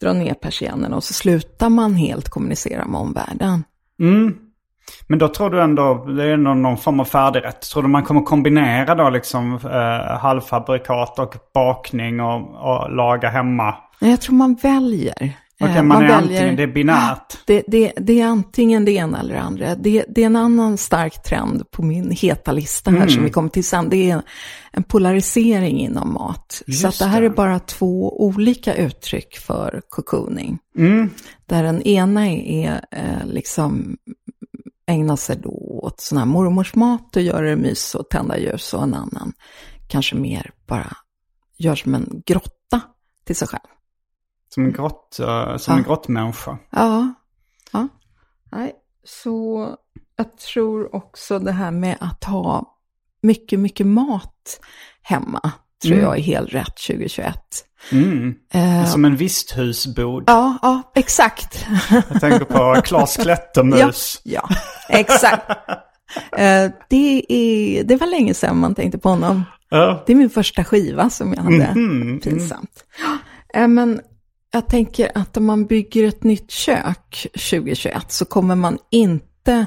[0.00, 3.64] drar ner persiennerna och så slutar man helt kommunicera med omvärlden.
[4.02, 4.34] Mm.
[5.06, 7.60] Men då tror du ändå, det är ändå någon form av färdigrätt.
[7.60, 13.74] Tror du man kommer kombinera då liksom eh, halvfabrikat och bakning och, och laga hemma?
[14.00, 15.32] Nej, jag tror man väljer.
[15.62, 17.38] Okej, Eh, man är antingen, det är binärt.
[17.46, 19.74] Det, det, det är antingen det ena eller det andra.
[19.74, 23.10] Det, det är en annan stark trend på min heta lista här Mm.
[23.10, 23.88] som vi kommer till sen.
[23.88, 24.22] Det är
[24.72, 26.62] en polarisering inom mat.
[26.80, 30.58] så att det här är bara två olika uttryck för cocooning.
[30.78, 31.10] Mm.
[31.46, 33.96] Där den ena är eh, liksom
[34.90, 35.50] ägna sig då
[35.82, 39.32] åt sån här mormorsmat och göra det mys och tända ljus och en annan
[39.88, 40.96] kanske mer bara
[41.56, 42.80] gör som en grotta
[43.24, 43.60] till sig själv.
[44.54, 45.78] Som en grott, eh, som Ja.
[45.78, 46.58] en grottmänniska.
[46.70, 47.14] Ja,
[47.72, 47.88] ja.
[48.52, 48.72] Nej,
[49.04, 49.68] så
[50.16, 52.78] jag tror också det här med att ha
[53.22, 54.60] mycket, mycket mat
[55.02, 56.04] hemma tror Mm.
[56.04, 57.34] jag är helt rätt 2021.
[57.92, 58.34] Mm.
[58.52, 60.24] Eh, Som en visthusbod.
[60.26, 61.66] ja, ja, exakt.
[62.10, 64.20] Jag tänker på Klas ja, Klättermus.
[64.24, 64.48] ja,
[64.88, 65.50] exakt.
[66.38, 69.44] Eh, det, är, det var länge sedan man tänkte på honom.
[69.68, 70.02] Ja.
[70.06, 71.72] Det är min första skiva som jag hade.
[71.74, 72.84] Mhm, Pinsamt.
[73.54, 74.00] Eh, Men
[74.52, 79.66] jag tänker att om man bygger ett nytt kök 2021 så kommer man inte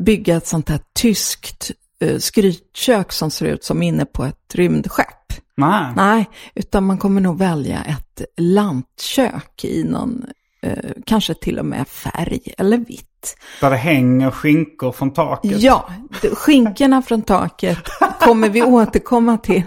[0.00, 1.70] bygga ett sånt här tyskt
[2.18, 5.32] skrytkök som ser ut som inne på ett rymdskepp.
[5.56, 5.92] Nej.
[5.96, 10.24] Nej, utan man kommer nog välja ett lantkök i någon,
[10.62, 13.36] eh, kanske till och med färg eller vitt.
[13.60, 15.60] Där det hänger skinkor från taket.
[15.60, 15.88] Ja,
[16.32, 17.78] skinkorna från taket
[18.20, 19.62] kommer vi återkomma till.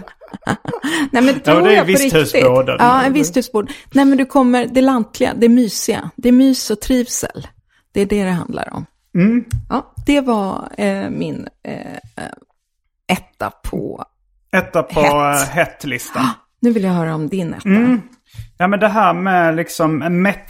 [1.12, 2.34] Nej men det tror det är jag på riktigt.
[2.78, 3.70] Ja, en visthusbåd.
[3.92, 6.10] Nej men du kommer, det lantliga, det mysiga.
[6.16, 7.46] Det är mys och trivsel.
[7.92, 8.86] Det är det det handlar om.
[9.14, 9.44] Mm.
[9.68, 12.32] Ja, det var eh, min eh, eh,
[13.06, 14.04] etta på...
[14.56, 15.48] Etta på Hett.
[15.48, 16.24] eh, hett-listan.
[16.60, 17.68] Nu vill jag höra om din etta.
[17.68, 18.00] Mm.
[18.58, 19.98] Ja men det här med liksom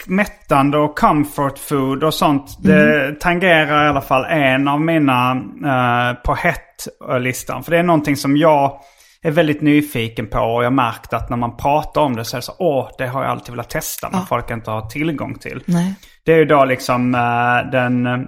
[0.07, 2.57] mättande och comfort food och sånt.
[2.63, 7.63] Det tangerar i alla fall en av mina uh, på hett-listan.
[7.63, 8.81] För det är någonting som jag
[9.23, 10.39] är väldigt nyfiken på.
[10.39, 13.07] Och jag märkt att när man pratar om det så är det så åh det
[13.07, 14.09] har jag alltid velat testa.
[14.13, 15.63] Men folk inte har tillgång till.
[15.67, 15.95] Nej.
[16.25, 18.19] Det är ju då liksom eh, den eh,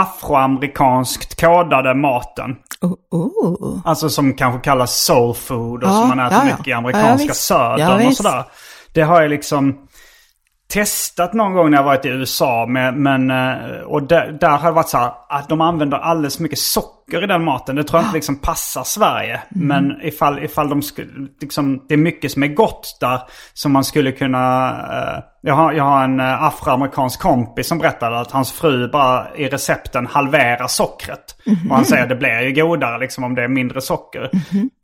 [0.00, 2.56] afroamerikanskt kodade maten.
[2.80, 3.80] Oh, oh.
[3.84, 6.44] Alltså som kanske kallas soul food och Ja, som man äter ja, ja.
[6.44, 7.44] mycket i Ja, amerikanska visst.
[7.44, 8.44] södern Ja, och sådär.
[8.92, 9.78] Det har jag liksom
[10.72, 12.66] testat någon gång när jag varit i USA.
[12.66, 16.38] Med, men, eh, och där, där har det varit så här att de använder alldeles
[16.40, 17.76] mycket socker i den maten.
[17.76, 19.40] Det tror jag inte liksom passar Sverige.
[19.54, 19.68] Mm.
[19.68, 21.08] Men ifall, ifall de skulle,
[21.40, 23.20] liksom, det är mycket som är gott där
[23.54, 24.68] som man skulle kunna...
[24.68, 29.36] eh, jag, har, jag har en eh, afroamerikansk kompis som berättade att hans fru bara
[29.36, 31.36] i recepten halverar sockret.
[31.70, 34.30] Och han säger att det blir ju godare liksom om det är mindre socker.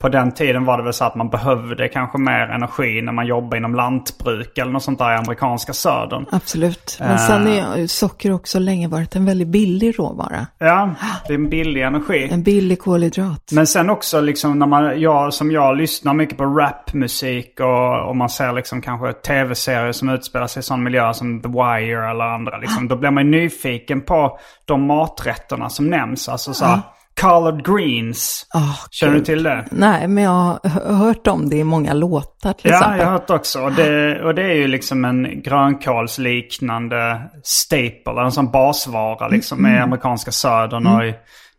[0.00, 3.26] På den tiden var det väl så att man behövde kanske mer energi när man
[3.26, 6.26] jobbade inom lantbruk eller något sånt där i amerikanska södern.
[6.32, 6.96] Absolut.
[7.00, 10.46] Men sen är ju socker också länge varit en väldigt billig råvara.
[10.58, 10.90] Ja,
[11.26, 12.13] det är en billig energi.
[12.22, 13.50] En billig kolhydrat.
[13.52, 18.16] Men sen också liksom när man, jag som jag lyssnar mycket på rapmusik och, och
[18.16, 22.24] man ser liksom kanske tv-serier som utspelar sig i sån miljö som The Wire eller
[22.24, 22.58] andra.
[22.58, 26.28] Liksom, då blir man ju nyfiken på de maträtterna som nämns.
[26.28, 26.80] Alltså så här,
[27.20, 28.46] collard greens.
[28.54, 29.26] Åh, Känner du Gud.
[29.26, 29.64] till det?
[29.70, 32.98] Nej, men jag har hört om det i många låtar till Ja, exempel.
[32.98, 33.60] jag har hört också.
[33.62, 39.78] Och det, och det är ju liksom en grönkålsliknande staple, en sån basvara liksom i
[39.78, 41.14] amerikanska södern och i,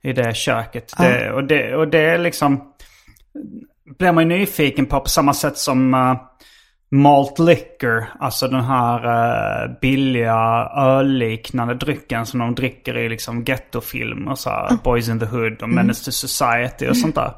[0.05, 0.93] i det köket.
[0.97, 2.73] Det, och, det, och det är liksom,
[3.97, 6.15] blir man ju nyfiken på på samma sätt som uh,
[6.91, 14.35] malt liquor, alltså den här uh, billiga ölliknande drycken som de dricker i liksom gettofilmer,
[14.35, 17.33] så här, Boys in the Hood och Menace to Society och sånt där.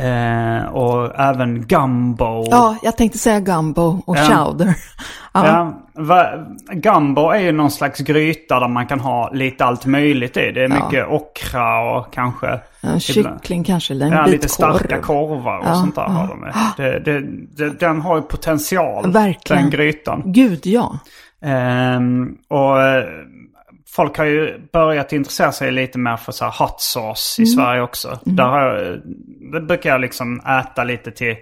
[0.00, 2.44] Eh, och även gumbo.
[2.50, 4.22] Ja, jag tänkte säga gumbo och Ja.
[4.22, 4.74] chowder.
[5.32, 5.72] Ja.
[5.94, 6.34] Ja,
[6.72, 10.52] gumbo är ju någon slags gryta där man kan ha lite allt möjligt i.
[10.52, 12.60] Det är mycket ockra och kanske...
[12.82, 15.02] En kyckling kanske, eller en Ja, bit lite starka korv.
[15.02, 16.08] korvar och Ja, sånt där ja.
[16.08, 16.52] har de.
[16.82, 17.20] Det, det,
[17.56, 19.62] det, den har ju potential, Verkligen.
[19.62, 20.22] den grytan.
[20.26, 20.98] Gud, ja.
[21.42, 23.04] Ehm, och eh,
[23.94, 27.82] folk har ju börjat intressera sig lite mer för så här hot sauce i Sverige
[27.82, 28.18] också.
[28.24, 29.00] Där har jag,
[29.52, 31.36] det brukar jag liksom äta lite till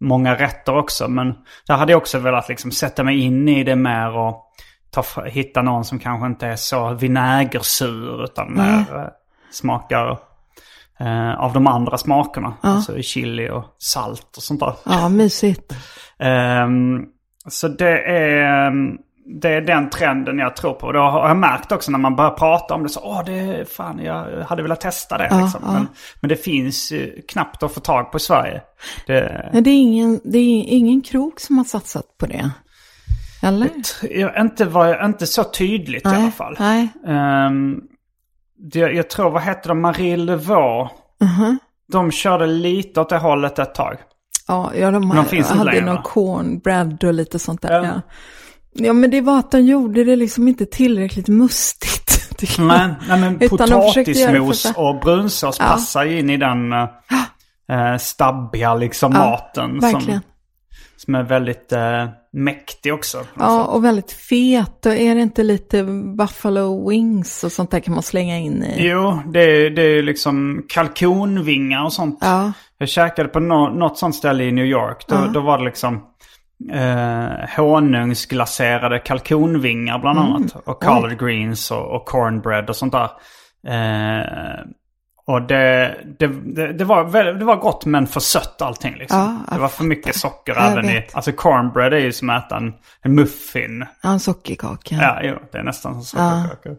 [0.00, 1.08] många rätter också.
[1.08, 1.34] Men
[1.68, 4.50] där hade jag också velat liksom sätta mig in i det mer och
[4.90, 9.04] ta, hitta någon som kanske inte är så vinägersur utan mer eh,
[9.52, 10.18] smakar
[11.00, 12.54] eh, av de andra smakerna.
[12.60, 14.74] Alltså chili och salt och sånt där.
[14.84, 15.74] Ja, mysigt.
[16.18, 17.04] Ehm,
[17.48, 18.72] så det är,
[19.40, 20.92] det är den trenden jag tror på.
[20.92, 22.88] Det har jag märkt också när man börjar prata om det.
[22.88, 25.40] Så, Åh, det är fan, jag hade velat testa det.
[25.42, 25.60] liksom.
[25.72, 25.88] men,
[26.20, 28.62] men det finns eh, knappt att få tag på i Sverige.
[29.06, 32.50] Det, Men det är ingen, det är ingen krok som har satsat på det.
[33.42, 33.70] Eller?
[34.10, 36.56] jag, inte, var, inte så tydligt i alla fall.
[36.58, 36.88] Nej.
[38.56, 39.80] Det, jag tror, vad hette de?
[39.80, 40.92] Marie Levaux.
[41.20, 41.56] Uh-huh.
[41.92, 43.96] De körde lite åt det hållet ett tag.
[44.48, 47.72] Ja, ja de, de inte hade längre, någon cornbread och lite sånt där.
[47.72, 47.84] Ja.
[47.84, 48.00] Ja.
[48.72, 52.04] ja, men det var att de gjorde det liksom inte tillräckligt mustigt.
[52.58, 52.66] jag.
[52.66, 55.64] Nej, nej men potatismos och brunsås Ja.
[55.64, 56.88] passar ju in i den uh,
[57.72, 59.80] uh, stabbiga liksom Ja, maten.
[59.80, 60.20] verkligen.
[60.20, 60.22] Som,
[60.96, 63.18] som är väldigt uh, mäktig också.
[63.38, 64.86] Ja, och väldigt fet.
[64.86, 65.84] Är det inte lite
[66.18, 68.88] buffalo wings och sånt där kan man slänga in i?
[68.88, 72.18] Jo, det är, det är liksom kalkonvingar och sånt.
[72.20, 75.04] Ja, Jag käkade på nå något sånt ställe i New York.
[75.08, 75.94] Då, då var det liksom
[76.72, 80.32] eh, honungsglaserade kalkonvingar bland Mm.
[80.32, 80.56] annat.
[80.66, 83.10] Och collard greens och, och cornbread och sånt där.
[83.66, 84.64] Eh,
[85.26, 89.44] och det, det, det, det, var det var gott men för sött allting liksom.
[89.48, 90.92] Ja, det var för mycket socker Jag även i...
[90.92, 91.14] vet.
[91.14, 93.86] Alltså cornbread är ju som att äta en, en muffin.
[94.02, 94.94] ja, en sockerkaka.
[94.94, 96.70] Ja, jo, det är nästan som sockerkaka.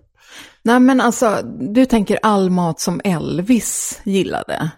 [0.64, 4.70] Nej, men alltså, du tänker all mat som Elvis gillade.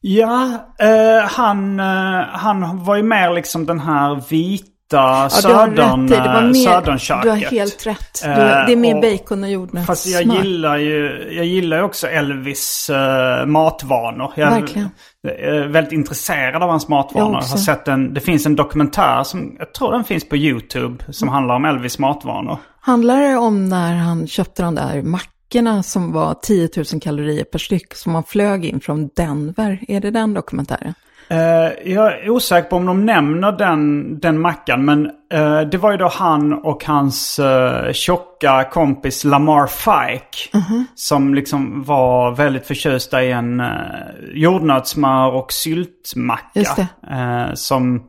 [0.00, 6.06] Ja, eh, han, eh, han var ju mer liksom den här vita Ja, södern.
[6.06, 8.20] Det var eh, mer, du har helt rätt.
[8.24, 9.84] Du, Eh, det är mer och- bacon och jordnötssmör.
[9.84, 14.32] Fast jag gillar ju jag gillar också Elvis eh, matvanor.
[14.36, 14.88] Jag Verkligen.
[15.28, 17.32] är väldigt intresserad av hans matvanor.
[17.42, 21.04] Jag har sett en, det finns en dokumentär som, jag tror den finns på YouTube,
[21.08, 22.58] som handlar om Elvis matvanor.
[22.80, 27.58] Handlar det om när han köpte de där mackorna som var 10 000 kalorier per
[27.58, 29.78] styck som han flög in från Denver?
[29.88, 30.94] Är det den dokumentären?
[31.28, 34.84] Eh, jag är osäker på om de nämner den, den mackan.
[34.84, 40.58] Men eh, det var ju då han och hans uh, tjocka kompis Lamar Fike.
[40.94, 43.68] Som liksom var väldigt förtjusta i en uh,
[44.34, 46.88] jordnötssmör och syltmacka.
[47.54, 48.02] Som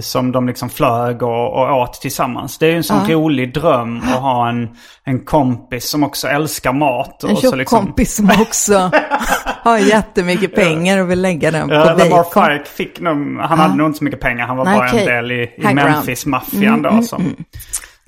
[0.00, 2.58] som de liksom flög och, och åt tillsammans.
[2.58, 3.14] Det är ju en sån Ja.
[3.14, 4.68] rolig dröm att ha en,
[5.04, 7.24] en kompis som också älskar mat.
[7.24, 8.90] En och så tjock liksom, kompis som också
[9.68, 12.32] har jättemycket pengar och vill lägga den på Ja, Lamar.
[12.32, 14.46] Fark fick nog, han hade nog inte så mycket pengar.
[14.46, 15.00] Han var Nej, bara okej.
[15.00, 15.74] en del i, i.
[15.74, 17.02] Memphis-maffian då.
[17.02, 17.36] Som,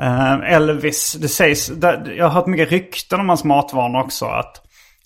[0.02, 4.26] Eh, Elvis, det sägs, det, jag har hört mycket rykten om hans matvanor också.
[4.26, 4.56] Att,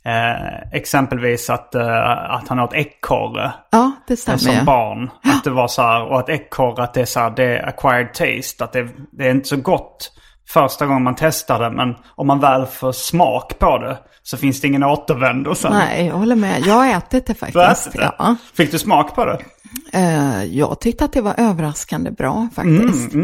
[0.05, 4.38] eh, exempelvis att, eh, att han åt ekorre Ja, det eh, stämmer.
[4.38, 4.64] som ja.
[4.64, 5.11] barn.
[5.23, 7.69] Att det var så här, och att ekorre, att det är så här, det är
[7.69, 8.64] acquired taste.
[8.64, 10.12] Att det, det är inte så gott
[10.48, 11.70] första gången man testar det.
[11.70, 15.72] Men om man väl får smak på det så finns det ingen återvändo sen.
[15.72, 16.62] Nej, jag håller med.
[16.66, 17.87] Jag har ätit det Du faktiskt.
[17.87, 18.12] ätit det?
[18.18, 18.37] Ja.
[18.54, 19.38] Fick du smak på det?
[19.92, 23.14] Eh, jag tyckte att det var överraskande bra Mm, faktiskt.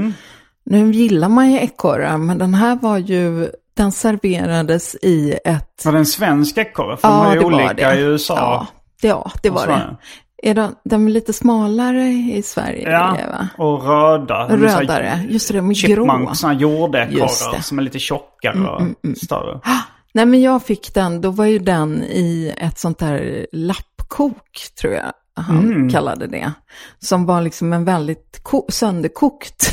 [0.64, 5.82] Nu gillar man ju ekorrar, men den här var ju, den serverades i ett...
[5.84, 6.96] Var det en svensk ekorre?
[6.96, 8.36] För de har ju olika i USA.
[8.36, 8.66] Ja,
[9.02, 9.96] det, ja, det var det.
[10.42, 12.90] Är de, de är lite smalare i Sverige?
[12.90, 13.48] Ja, va?
[13.64, 14.48] och röda.
[14.56, 16.34] Rödare, just det, de är grå.
[16.34, 19.60] Sådana jordekorrar som är lite tjockare och större.
[20.14, 24.92] Nej, men jag fick den, då var ju den i ett sånt där lappkok, tror
[24.94, 25.90] jag han Mm.
[25.90, 26.52] kallade det.
[26.98, 29.72] Som var liksom en väldigt ko- sönderkokt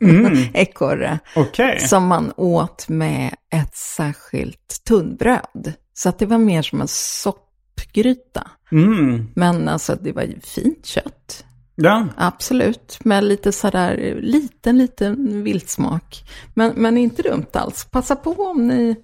[0.54, 1.18] ekorre.
[1.36, 1.80] Okej.
[1.80, 5.72] Som man åt med ett särskilt tunnbröd.
[5.94, 8.50] Så att det var mer som en soppgryta.
[8.72, 9.28] Mm.
[9.34, 11.44] Men alltså det var ju fint kött.
[11.74, 12.06] Ja.
[12.16, 16.24] Absolut, med lite sådär liten, liten viltsmak.
[16.54, 17.84] Men, men inte dumt alls.
[17.84, 18.96] Passa på om ni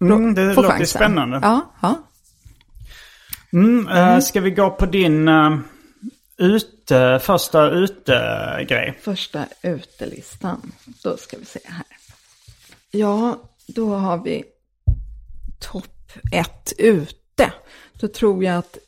[0.00, 0.98] Mm, det får låter chansen.
[0.98, 1.40] spännande.
[1.42, 2.08] Ja, ja.
[3.52, 5.58] Mm, eh, ska vi gå på din uh,
[6.36, 8.98] ute, första utegrej?
[9.02, 10.72] Första utelistan.
[11.02, 11.84] Då ska vi se här.
[12.90, 14.44] Ja, då har vi
[15.60, 17.23] topp ett ute.
[18.04, 18.78] Då tror jag att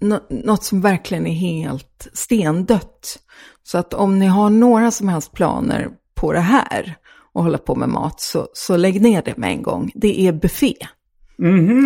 [0.00, 3.18] nå- något som verkligen är helt stendött.
[3.62, 6.94] Så att om ni har några som helst planer på det här
[7.32, 9.90] och hålla på med mat så, så lägg ner det med en gång.
[9.94, 10.74] Det är buffé.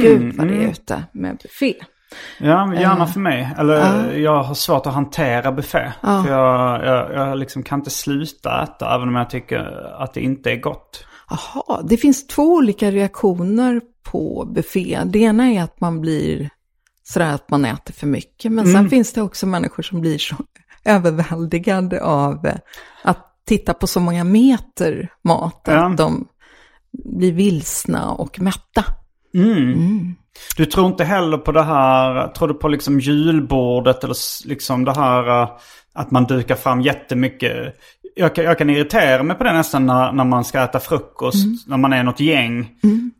[0.02, 1.74] Gud vad det är ute med buffé.
[2.38, 3.48] Ja, gärna Eh, för mig.
[3.58, 5.92] Eller jag har svårt att hantera buffé.
[6.00, 9.58] För jag, jag, jag liksom kan inte sluta äta även om jag tycker
[10.02, 11.04] att det inte är gott.
[11.30, 15.00] Jaha, det finns två olika reaktioner på buffé.
[15.06, 16.50] Det ena är att man blir
[17.12, 18.52] sådär att man äter för mycket.
[18.52, 18.72] Men Mm.
[18.76, 20.36] sen finns det också människor som blir så
[20.84, 22.54] överväldigade av eh,
[23.04, 25.62] att titta på så många meter mat.
[25.66, 25.90] Ja.
[25.90, 26.28] Att de
[27.18, 28.84] blir vilsna och mätta.
[30.56, 34.92] Du tror inte heller på det här, tror du på liksom julbordet eller liksom det
[34.96, 35.48] här eh,
[35.92, 37.74] att man dukar fram jättemycket.
[38.14, 41.68] Jag kan, jag kan irritera mig på det nästan när, när man ska äta frukost,
[41.68, 42.68] när man är något gäng.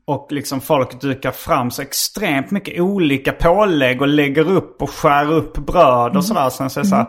[0.06, 5.32] Och liksom folk dukar fram så extremt mycket olika pålägg och lägger upp och skär
[5.32, 6.50] upp bröd och sådär.
[6.50, 7.06] Sen så är det så här,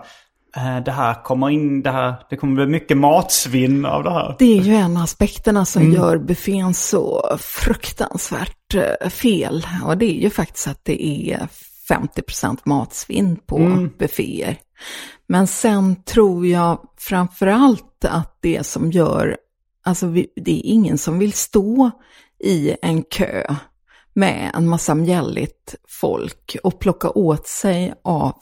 [0.56, 4.36] eh, det här kommer in, det här, det kommer bli mycket matsvinn av det här.
[4.40, 9.68] Det är ju en av aspekterna som gör buffén så fruktansvärt eh, fel.
[9.86, 11.48] Och det är ju faktiskt att det är
[11.90, 14.58] 50% matsvinn på bufféer.
[15.32, 19.38] Men sen tror jag framför allt att det som gör,
[19.86, 21.92] alltså det är ingen som vill stå
[22.44, 23.56] i en kö
[24.14, 28.40] med en massa mjälligt folk och plocka åt sig av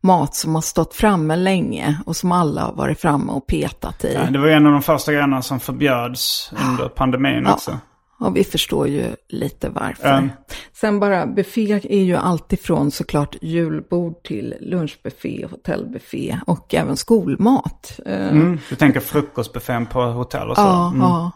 [0.00, 4.12] mat som har stått framme länge och som alla har varit framme och petat i.
[4.14, 7.52] Ja, Det var en av de första grejerna som förbjöds under pandemin Ja.
[7.52, 7.78] också.
[8.22, 10.08] Och vi förstår ju lite varför.
[10.18, 10.30] Mm.
[10.72, 18.00] Sen bara, buffé är ju alltifrån såklart julbord till lunchbuffé, hotellbuffé och även skolmat.
[18.06, 18.58] Eh, Mm.
[18.70, 20.62] Du tänker frukostbuffén på hotell och så?
[20.62, 21.00] Ja, Mm.
[21.00, 21.30] ja,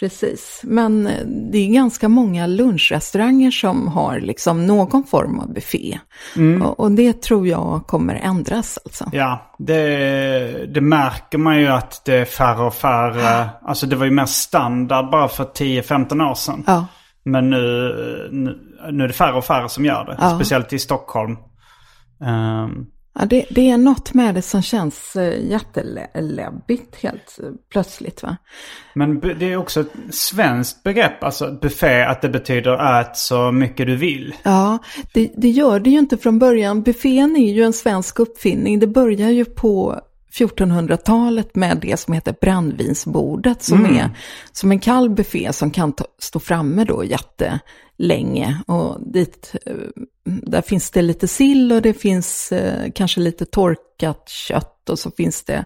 [0.00, 0.60] precis.
[0.64, 5.98] Men eh, det är ganska många lunchrestauranger som har liksom någon form av buffé.
[6.36, 6.62] Mm.
[6.62, 9.10] Och, och det tror jag kommer ändras alltså.
[9.12, 13.50] Ja, det, det märker man ju att det är färre och färre.
[13.62, 16.64] Alltså det var ju mer standard bara för 10-15 år sedan.
[16.66, 16.86] Ja.
[17.24, 17.58] Men nu,
[18.32, 18.58] nu,
[18.92, 20.16] nu är det färre och färre som gör det.
[20.20, 20.30] Ja.
[20.30, 21.36] Speciellt i Stockholm.
[22.24, 22.86] Ehm,
[23.18, 28.36] Ja, det, det är något med det som känns eh, jätteläbbigt helt eh, plötsligt va?
[28.98, 33.86] men det är också ett svenskt begrepp, alltså buffé, att det betyder ät så mycket
[33.86, 34.34] du vill.
[34.42, 34.78] Ja,
[35.14, 36.82] det, det gör det ju inte från början.
[36.82, 38.78] Buffén är ju en svensk uppfinning.
[38.78, 40.00] Det börjar ju på
[40.32, 44.10] 1400-talet med det som heter brännvinsbordet som är
[44.52, 48.62] som en kall buffé som kan ta, stå framme då jättelänge.
[48.66, 49.74] Och dit, eh,
[50.24, 55.10] där finns det lite sill och det finns eh, kanske lite torkat kött och så
[55.10, 55.64] finns det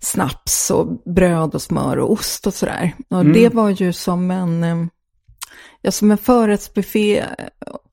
[0.00, 2.92] snaps och bröd och smör och ost och sådär.
[3.08, 4.64] Och det var ju som en...
[4.64, 4.76] eh,
[5.82, 7.24] Ja, som en förrättsbuffé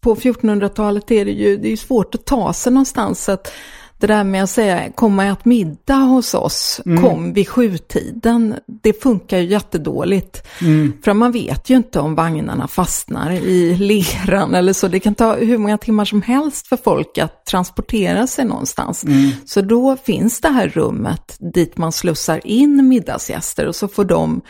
[0.01, 3.23] på 1400-talet är det ju det är svårt att ta sig någonstans.
[3.23, 3.51] Så att
[3.99, 7.03] det där med att säga kom och ät middag hos oss, Mm.
[7.03, 10.47] kom vid sjutiden, det funkar ju jättedåligt.
[10.61, 10.93] Mm.
[11.05, 14.87] För man vet ju inte om vagnarna fastnar i leran eller så.
[14.87, 19.03] Det kan ta hur många timmar som helst för folk att transportera sig någonstans.
[19.03, 19.31] Mm.
[19.45, 24.41] Så då finns det här rummet dit man slussar in middagsgäster och så får de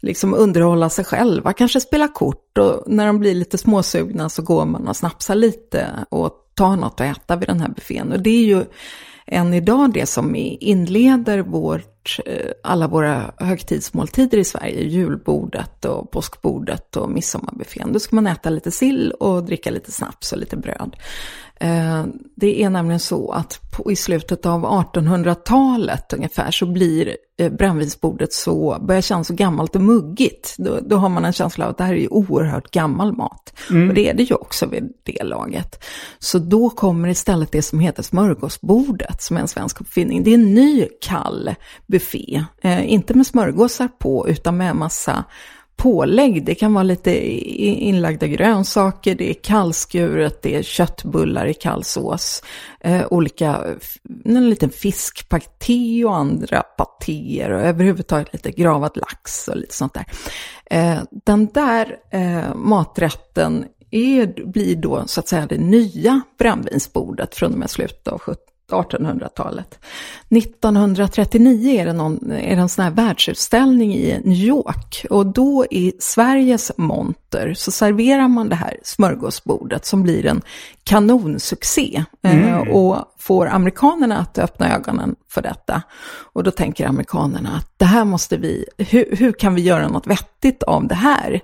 [0.00, 4.64] liksom underhålla sig själva, kanske spela kort och när de blir lite småsugna så går
[4.64, 8.12] man och snapsar lite och tar något att äta vid den här buffén.
[8.12, 8.64] Och det är ju
[9.26, 16.96] än idag det som inleder vårt, eh, alla våra högtidsmåltider i Sverige, julbordet och påskbordet
[16.96, 17.92] och midsommarbuffén.
[17.92, 20.96] Då ska man äta lite sill och dricka lite snaps och lite bröd.
[21.60, 22.04] Eh,
[22.34, 28.32] Det är nämligen så att på, i slutet av 1800-talet ungefär så blir eh, brännvinsbordet
[28.32, 30.54] så, börjar kännas så gammalt och muggigt.
[30.58, 33.52] Då, då har man en känsla av att det här är ju oerhört gammal mat.
[33.88, 35.84] Och det är det ju också vid det laget.
[36.18, 40.22] Så då kommer istället det som heter smörgåsbordet, som är en svensk uppfinning.
[40.22, 41.54] Det är en ny kall
[41.86, 45.24] buffé, eh, inte med smörgåsar på, utan med massa
[45.80, 46.44] pålägg.
[46.44, 47.26] Det kan vara lite
[47.60, 52.42] inlagda grönsaker, det är kallskuret, det är köttbullar i kallsås,
[52.80, 53.64] eh, olika,
[54.24, 60.04] en liten fiskpaté och andra patéer och överhuvudtaget lite gravad lax och lite sånt där.
[60.70, 67.52] Eh, den där eh, maträtten är, blir då så att säga det nya brännvinsbordet från
[67.52, 68.18] och med slutet av
[68.72, 69.78] 1800-talet.
[70.28, 75.66] 1939 är det, någon, är det en sån här världsutställning i New York och då
[75.70, 76.72] i Sveriges
[77.30, 80.42] monter så serverar man det här smörgåsbordet som blir en
[80.84, 85.82] kanonsuccé eh, och får amerikanerna att öppna ögonen för detta.
[86.32, 90.06] Och då tänker amerikanerna att det här måste vi, hur, hur kan vi göra något
[90.06, 91.40] vettigt av det här?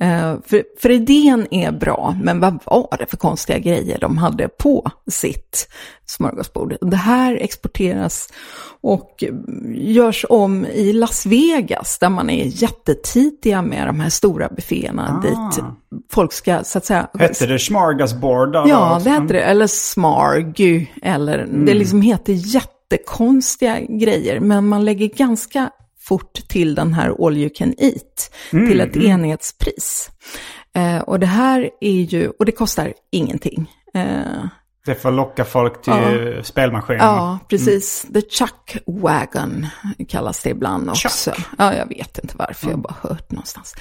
[0.00, 4.48] Eh, för, för idén är bra, men vad var det för konstiga grejer de hade
[4.48, 5.68] på sitt
[6.06, 6.76] smörgåsbord?
[6.80, 8.28] Det här exporteras
[8.80, 9.24] och
[9.74, 15.64] görs om i Las Vegas, där man är jättetidiga med de här stora bufféerna, dit
[16.12, 17.08] folk ska, så att säga...
[17.18, 19.40] Hette det smorgasbord där Ja, det heter det.
[19.40, 20.86] Eller smargy.
[21.02, 24.40] Eller, Det liksom heter jättekonstiga grejer.
[24.40, 25.70] Men man lägger ganska
[26.00, 28.30] fort till den här all you can eat.
[28.50, 30.10] till ett enhetspris.
[30.76, 33.70] Eh, och det här är ju, och det kostar ingenting.
[33.94, 34.46] Eh,
[34.84, 37.06] Det att locka folk till spelmaskinen.
[37.06, 38.06] Ja, precis.
[38.14, 39.66] The Chuck Wagon
[40.08, 41.30] kallas det ibland också.
[41.30, 41.46] Chuck?
[41.58, 43.74] Ja, jag vet inte varför, jag har bara hört någonstans.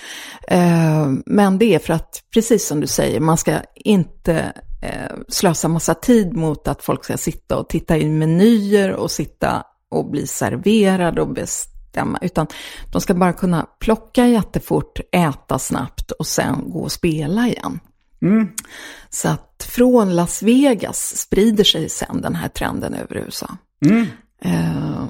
[0.47, 5.67] Eh, men det är för att, precis som du säger, man ska inte eh, slösa
[5.67, 10.27] massa tid mot att folk ska sitta och titta i menyer och sitta och bli
[10.27, 12.47] serverade och bestämma, utan
[12.91, 17.79] de ska bara kunna plocka jättefort, äta snabbt och sen gå och spela igen.
[19.09, 23.47] Så att från Las Vegas sprider sig sen den här trenden över USA.
[24.45, 24.51] Eh,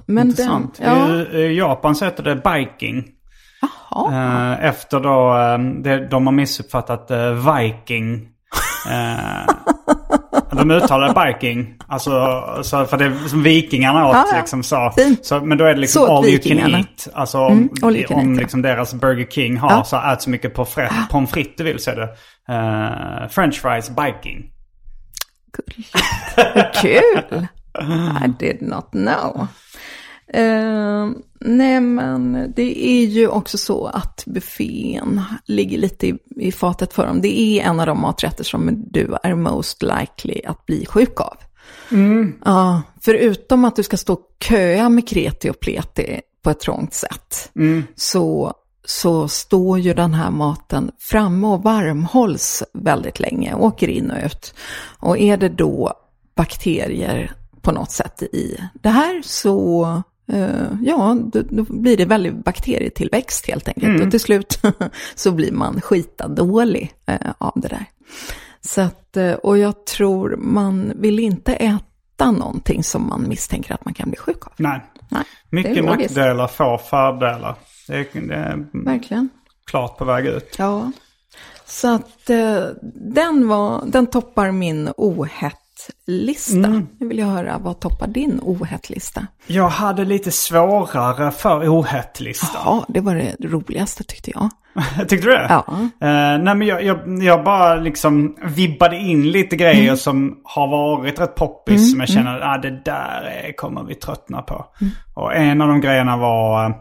[0.05, 0.77] men Intressant.
[0.77, 0.97] Den,
[1.31, 3.05] ja, I, I Japan så heter det biking.
[3.89, 4.53] jaha.
[4.53, 8.27] Eh, efter då, eh, det, de har missuppfattat eh, viking.
[8.91, 9.53] Eh,
[10.51, 11.75] de uttalar biking.
[11.87, 12.11] Alltså,
[12.63, 14.37] så för det som vikingarna åt ja.
[14.37, 14.93] liksom sa.
[15.21, 17.07] Så, men då är det liksom all you can eat.
[17.13, 18.41] Alltså om, can om ja.
[18.41, 19.83] liksom deras Burger King har Ja.
[19.83, 20.53] så ät så mycket
[21.09, 22.09] pommes frites du vill så är det
[22.49, 24.51] eh, French fries biking.
[26.81, 27.47] Kul!
[28.23, 29.47] I did not know.
[30.27, 36.93] Eh, nej men det är ju också så att buffén ligger lite i, i fatet
[36.93, 37.21] för dem.
[37.21, 41.37] Det är en av de maträtter som du är most likely att bli sjuk av.
[42.45, 46.93] Ja, förutom att du ska stå och köa med kreti och pleti på ett trångt
[46.93, 47.51] sätt,
[47.95, 48.53] så,
[48.85, 54.53] så står ju den här maten framme och varmhålls väldigt länge, åker in och ut.
[54.99, 55.93] Och är det då
[56.35, 57.31] bakterier
[57.61, 59.83] på något sätt i det här så
[60.31, 64.03] eh, ja, då, blir det väldigt bakterietillväxt helt enkelt.
[64.03, 64.59] Och till slut
[65.15, 67.85] så blir man skitadålig eh, av det där.
[68.61, 73.85] Så att, eh, och jag tror man vill inte äta någonting som man misstänker att
[73.85, 74.53] man kan bli sjuk av.
[74.57, 74.81] Nej.
[75.09, 77.55] Nej, Mycket nackdelar, få fördelar.
[77.87, 79.29] Det är, det är Verkligen.
[79.71, 80.55] klart på väg ut.
[80.57, 80.91] Ja.
[81.65, 82.63] Så att eh,
[83.13, 86.69] den, var, den toppar min ohett-lista.
[86.99, 89.27] Nu vill jag höra, vad toppar din ohett-lista?
[89.47, 92.61] Jag hade lite svårare för ohett-listan.
[92.65, 94.49] Ja, det var det roligaste tyckte jag.
[95.07, 95.45] Tyckte du det?
[95.49, 95.65] Ja.
[95.79, 99.97] Eh, nej men jag, jag, jag bara liksom vibbade in lite grejer Mm.
[99.97, 101.91] som har varit rätt poppis.
[101.91, 104.65] som jag känner att ah, det där är, kommer vi tröttna på.
[104.81, 104.93] Mm.
[105.13, 106.75] Och en av de grejerna var uh,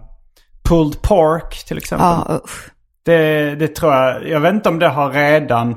[0.69, 2.07] pulled pork till exempel.
[2.07, 2.69] Ja, usch.
[3.05, 5.71] Det, det tror jag, jag vet inte om det har redan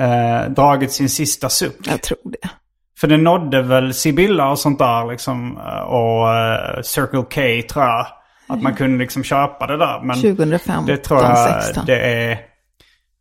[0.00, 1.76] eh, dragit sin sista suck.
[1.86, 2.48] Jag tror det.
[3.00, 5.56] För det nådde väl Sibylla och sånt där liksom.
[5.58, 8.06] eh, Och uh, Circle K tror jag.
[8.48, 10.00] Att man kunde liksom köpa det där.
[10.02, 11.84] Men 2015, det tror jag 16.
[11.86, 12.38] det är,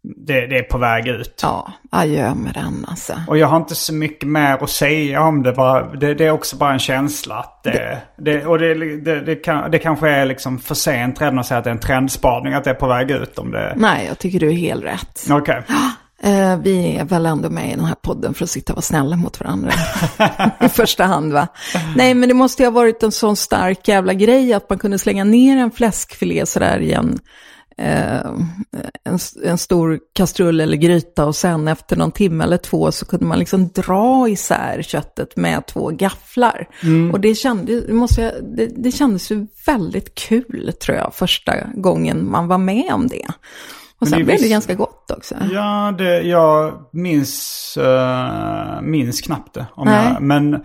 [0.04, 1.40] det, det är på väg ut.
[1.42, 3.14] Ja, adjö med den alltså.
[3.28, 5.54] Och jag har inte så mycket mer att säga om det.
[5.54, 7.36] Bara, det, det är också bara en känsla.
[7.36, 11.58] Att det, det, och det, kan, det kanske är liksom för sent redan att säga
[11.58, 12.54] att det är en trendspaning.
[12.54, 13.40] Att det är på väg ut.
[13.40, 13.74] Om det...
[13.76, 15.28] Nej, jag tycker du är helt rätt.
[15.32, 15.64] Okej.
[16.22, 18.82] Eh, vi är väl ändå med i den här podden för att sitta och vara
[18.82, 19.72] snälla mot varandra.
[20.62, 21.48] I första hand va.
[21.96, 25.00] Nej men det måste ju ha varit en sån stark jävla grej att man kunde
[25.00, 27.20] slänga ner en fläskfilé sådär i en,
[27.80, 33.26] en, en stor kastrull eller gryta och sen efter någon timme eller två så kunde
[33.26, 36.68] man liksom dra isär köttet med två gafflar.
[37.14, 42.32] Och det, kände, måste jag, det, det kändes ju väldigt kul tror jag första gången
[42.32, 43.28] man var med om det.
[44.00, 45.36] Och sen det blev det ganska gott också.
[45.52, 49.66] Ja, det, jag minns, eh, minns knappt det.
[49.74, 50.60] Om jag, men, eh,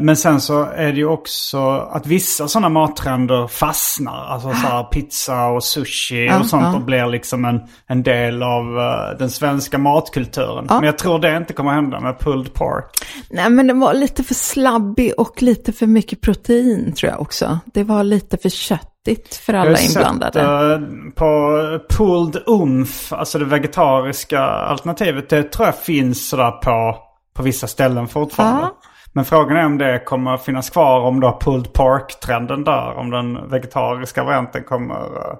[0.00, 4.26] men sen så är det ju också att vissa sådana mattrender fastnar.
[4.26, 6.76] Alltså så här pizza och sushi och sånt.
[6.76, 10.66] Och blir liksom en, en del av eh, den svenska matkulturen.
[10.68, 12.84] Men jag tror det inte kommer hända med pulled pork.
[13.30, 17.58] Nej, men den var lite för slabbig och lite för mycket protein tror jag också.
[17.64, 20.40] Det var lite för köttigt för Jag alla sett, inblandade.
[20.40, 20.80] eh,
[21.14, 21.58] på
[21.96, 25.28] pulled umf, alltså det vegetariska alternativet.
[25.28, 26.96] Det tror jag finns sådär på,
[27.34, 28.62] på vissa ställen fortfarande.
[28.62, 28.87] Ja.
[29.18, 32.96] Men frågan är om det kommer finnas kvar om då pulled pork-trenden där.
[32.96, 35.36] Om den vegetariska varianten kommer, eh,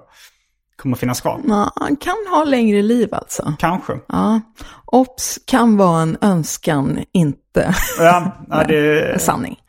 [0.75, 1.39] kommer finnas kvar.
[1.47, 1.71] Ja,
[2.01, 3.53] kan ha längre liv alltså.
[3.59, 3.93] Kanske.
[4.07, 4.41] Ja.
[4.85, 9.59] Ops kan vara en önskan, inte Ja, ja, det, sanning.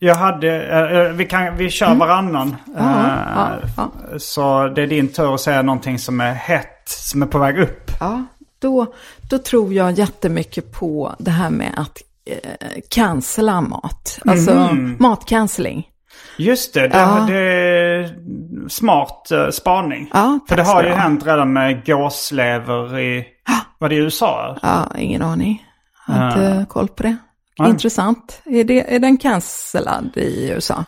[0.00, 0.62] jag hade,
[1.06, 2.56] eh, vi, kan, vi kör varannan.
[2.66, 2.78] Mm.
[2.78, 7.22] Ja, Eh, ja, Så det är din tur att säga någonting som är hett, som
[7.22, 7.90] är på väg upp.
[8.00, 8.24] Ja,
[8.58, 8.86] då,
[9.30, 14.18] då tror jag jättemycket på det här med att eh, cancella mat.
[14.26, 14.96] Alltså Mhm.
[15.00, 15.86] matcancelling.
[16.36, 17.24] Just det, det, Ja.
[17.28, 18.14] det är
[18.68, 20.10] smart uh, spaning.
[20.12, 23.24] Ja, För det har ju hänt redan med gåslever i,
[23.78, 24.58] var det i USA?
[24.62, 25.66] Ja, ingen aning.
[26.06, 27.16] Jag har inte koll på det.
[27.56, 27.68] Ja.
[27.68, 28.42] Intressant.
[28.44, 30.84] Är, det, är den cancellad i USA?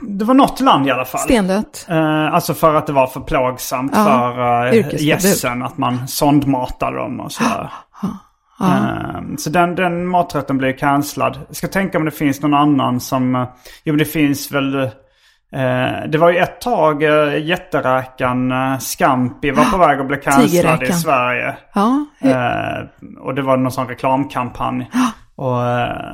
[0.00, 1.20] Det var något land i alla fall.
[1.20, 1.86] Stendött?
[1.88, 5.00] Eh, alltså för att det var för plågsamt Ja, för yrkesförbud.
[5.00, 7.70] gässen att man sondmatade dem och sådär.
[8.60, 11.38] Eh, så den, den maträtten blev cancellad.
[11.46, 13.34] Jag ska tänka om det finns någon annan som...
[13.34, 13.46] Uh,
[13.84, 14.74] jo men det finns väl...
[14.74, 20.82] eh, det var ju ett tag uh, jätteräkan Scampi var på väg att bli cancellad
[20.82, 20.92] i.
[20.92, 21.56] Sverige.
[21.74, 22.84] Ja, hur- Eh,
[23.20, 24.90] och det var någon sån reklamkampanj.
[25.36, 26.12] Och, eh,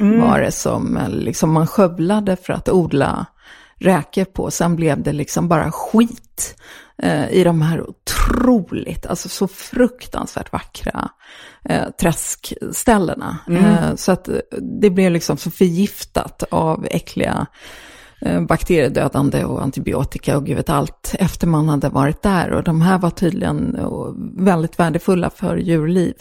[0.00, 0.20] Mm.
[0.20, 3.26] var det som eh, liksom man skövlade för att odla
[3.80, 4.50] räkor på.
[4.50, 6.56] Sen blev det liksom bara skit
[7.02, 11.08] eh, i de här otroligt, alltså så fruktansvärt vackra
[11.64, 13.38] eh, träskställena.
[13.48, 13.64] Mm.
[13.64, 14.34] Eh, så att eh,
[14.80, 17.46] det blev liksom så förgiftat av äckliga
[18.20, 22.50] eh, bakteriedödande och antibiotika och gud vet allt efter man hade varit där.
[22.50, 23.78] Och de här var tydligen
[24.36, 26.14] väldigt värdefulla för djurliv.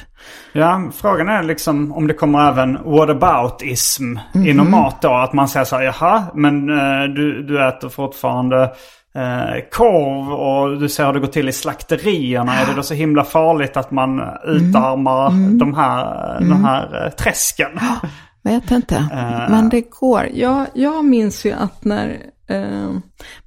[0.53, 5.13] Ja, frågan är liksom om det kommer även whataboutism inom mat då.
[5.13, 6.67] Att man säger så här, jaha, men
[7.15, 8.71] du, du äter fortfarande
[9.15, 12.55] eh, korv och du ser hur det går till i slakterierna.
[12.55, 17.69] Är det då så himla farligt att man utarmar de här, de här eh, träsken?
[18.43, 19.07] Vet inte,
[19.49, 20.29] men det går.
[20.33, 22.89] Jag, jag minns ju att när, eh,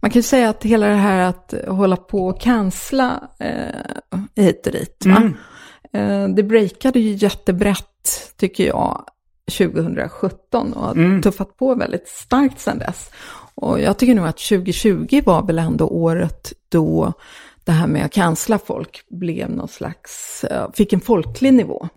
[0.01, 4.67] man kan ju säga att hela det här att hålla på och cancella eh, hit
[4.67, 5.33] och dit, va?
[5.93, 9.05] Eh, det breakade ju jättebrett, tycker jag,
[9.59, 13.11] 2017 och har tuffat på väldigt starkt sedan dess.
[13.57, 17.13] Och jag tycker nog att 2020 var väl ändå året då
[17.65, 21.89] det här med att cancella folk blev någon slags, eh, fick en folklig nivå.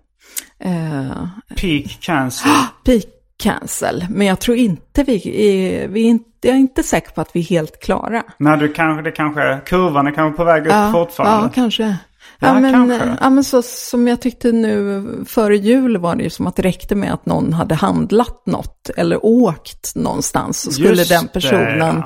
[0.60, 2.50] Eh, Peak cancer.
[2.86, 3.04] peak
[3.38, 4.06] cancel.
[4.10, 7.36] Men jag tror inte vi är, vi är inte, jag är inte säker på att
[7.36, 8.24] vi är helt klara.
[8.38, 11.46] Nej, du kanske, det kanske, kurvan är kanske på väg upp fortfarande.
[11.46, 11.98] ja, kanske.
[12.42, 13.18] Ja, men, kanske.
[13.22, 16.62] ja, men så som jag tyckte nu före jul var det ju som att det
[16.62, 21.30] räckte med att någon hade handlat något eller åkt någonstans så skulle Just den det,
[21.34, 21.82] personen.
[21.82, 22.04] Mm.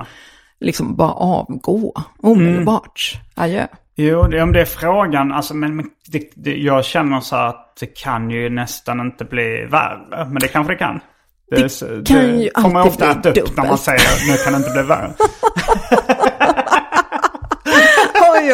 [0.60, 3.20] liksom bara avgå omedelbart.
[3.36, 3.68] Adjö.
[3.96, 7.78] Jo, det, om det är frågan, alltså, men, men det, det, jag känner så att
[7.80, 10.26] det kan ju nästan inte bli värre.
[10.26, 11.00] Men det kanske det kan.
[11.50, 13.82] Det, Det kan ju alltid ofta bli äta upp när man dubbelt.
[13.82, 15.14] säger nu kan det inte bli värre.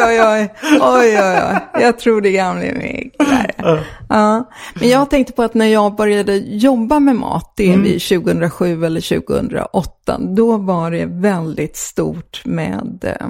[0.06, 0.78] Oj, oj, oj.
[0.80, 1.82] Oj, oj.
[1.82, 2.30] Jag tror det
[2.74, 3.84] mycket värre.
[4.08, 4.50] Ja.
[4.74, 8.84] Men jag tänkte på att när jag började jobba med mat, det är vid 2007
[8.84, 13.28] eller 2008, då var det väldigt stort med eh,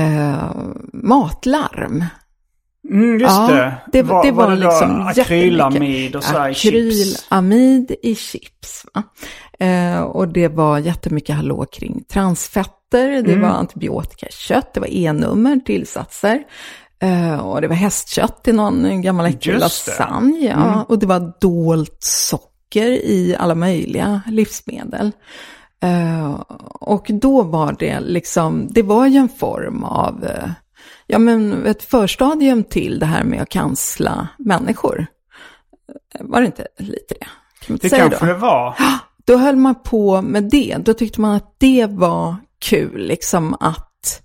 [0.00, 0.50] eh,
[0.92, 2.04] matlarm.
[2.90, 3.74] Mm, just Ja, det.
[3.92, 7.24] det- var, det var var det liksom akrylamid och i chips?
[7.30, 8.84] Akrylamid i chips.
[9.60, 13.40] Eh, och det var jättemycket hallå kring transfetter, det Mm.
[13.40, 16.42] var antibiotika i kött, det var E-nummer, tillsatser.
[17.02, 19.50] Eh, och det var hästkött i någon gammal äcklig det.
[19.50, 19.60] Mm.
[19.60, 20.46] lasagne.
[20.46, 20.84] Ja.
[20.88, 25.12] Och det var dolt socker i alla möjliga livsmedel.
[25.82, 26.40] Eh,
[26.80, 30.50] och då var det liksom, det var ju en form av, eh,
[31.10, 35.06] ja men ett förstadium till det här med att kansla människor.
[36.20, 37.26] Var det inte lite det?
[37.66, 38.74] Kan inte Det kanske det var.
[39.24, 40.76] Då höll man på med det.
[40.80, 44.22] Då tyckte man att det var kul, liksom att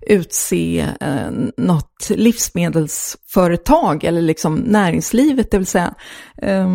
[0.00, 5.94] utse eh, något livsmedelsföretag eller liksom näringslivet, det vill säga
[6.42, 6.68] eh,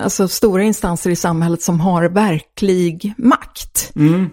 [0.00, 3.92] alltså stora instanser i samhället som har verklig makt.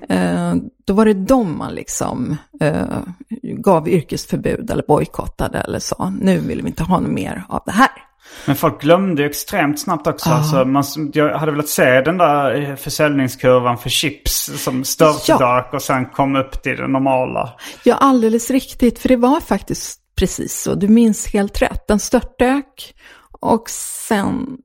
[0.09, 0.55] Eh,
[0.85, 2.99] då var det dem man liksom eh,
[3.41, 7.71] gav yrkesförbud eller bojkottade eller sa, nu vill vi inte ha något mer av det
[7.71, 8.04] här.
[8.45, 10.29] Men folk glömde ju extremt snabbt också.
[10.29, 10.83] Alltså, man,
[11.13, 16.35] jag hade velat se den där eh, försäljningskurvan för chips som störtdök och sen kom
[16.35, 17.53] upp till det normala.
[17.83, 20.75] Ja, alldeles riktigt, för det var faktiskt precis så.
[20.75, 21.87] Du minns helt rätt.
[21.87, 22.95] Den störtdök
[23.39, 23.69] och
[24.07, 24.57] sen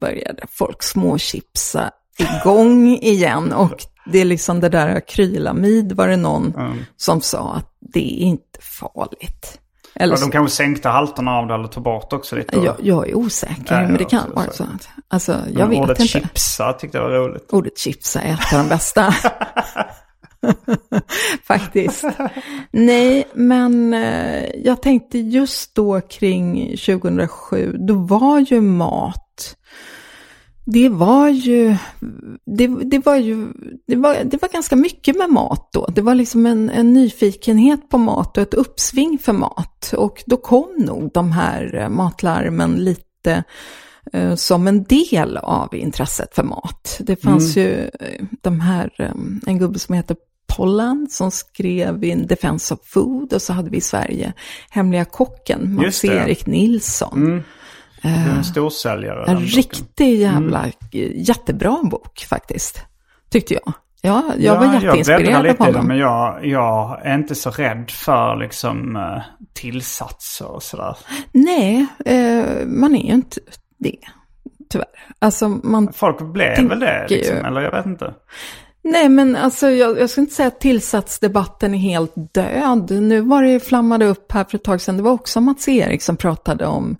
[0.00, 3.52] började folk småchipsa igång igen.
[3.52, 6.54] Och det är liksom det där akrylamid var det någon
[6.96, 9.60] som sa att det är inte farligt.
[9.94, 12.58] Eller Och de kanske sänkte halterna av det eller tog bort också lite.
[12.58, 14.64] Jag, jag är osäker, Nej, men det kan vara så.
[15.08, 16.12] alltså, jag Men vet ordet inte.
[16.12, 17.52] chipsa tyckte jag var roligt.
[17.52, 19.14] Ordet chipsa är ett av de bästa.
[21.46, 22.04] Faktiskt.
[22.70, 29.27] Nej, men eh, jag tänkte just då kring 2007, då var ju mat,
[30.72, 31.76] det var ju,
[32.46, 33.46] det, det var ju,
[33.86, 35.86] det var, det var ganska mycket med mat då.
[35.86, 39.94] Det var liksom en, en nyfikenhet på mat och ett uppsving för mat.
[39.96, 43.44] Och då kom nog de här eh, matlarmen lite
[44.12, 46.96] eh, som en del av intresset för mat.
[47.00, 47.68] Det fanns Mm.
[47.68, 49.12] ju eh, de här, eh,
[49.46, 50.16] en gubbe som heter
[50.56, 54.32] Pollan som skrev In Defense of Food och så hade vi i Sverige
[54.70, 55.74] Hemliga kocken.
[55.74, 57.26] Mats-Erik Nilsson.
[57.26, 57.42] Mm.
[58.02, 59.24] Det är en storsäljare.
[59.26, 60.72] En riktig jävla Mm.
[61.14, 62.82] jättebra bok faktiskt,
[63.30, 63.72] tyckte jag.
[64.02, 65.86] Ja, jag Ja, var Jag jätteinspirerad lite av i det, honom.
[65.86, 69.22] men jag, jag är inte så rädd för liksom eh,
[69.52, 70.96] tillsatser och sådär.
[71.32, 73.40] Nej, eh, man är ju inte
[73.78, 73.96] det,
[74.70, 74.86] tyvärr.
[75.18, 77.42] Alltså man Folk blev väl det, liksom, ju.
[77.42, 78.14] eller jag vet inte.
[78.82, 82.90] Nej, men alltså jag, jag ska inte säga att tillsatsdebatten är helt död.
[82.90, 84.96] Nu var det flammade upp här för ett tag sedan.
[84.96, 86.96] Det var också Mats Erik som pratade om,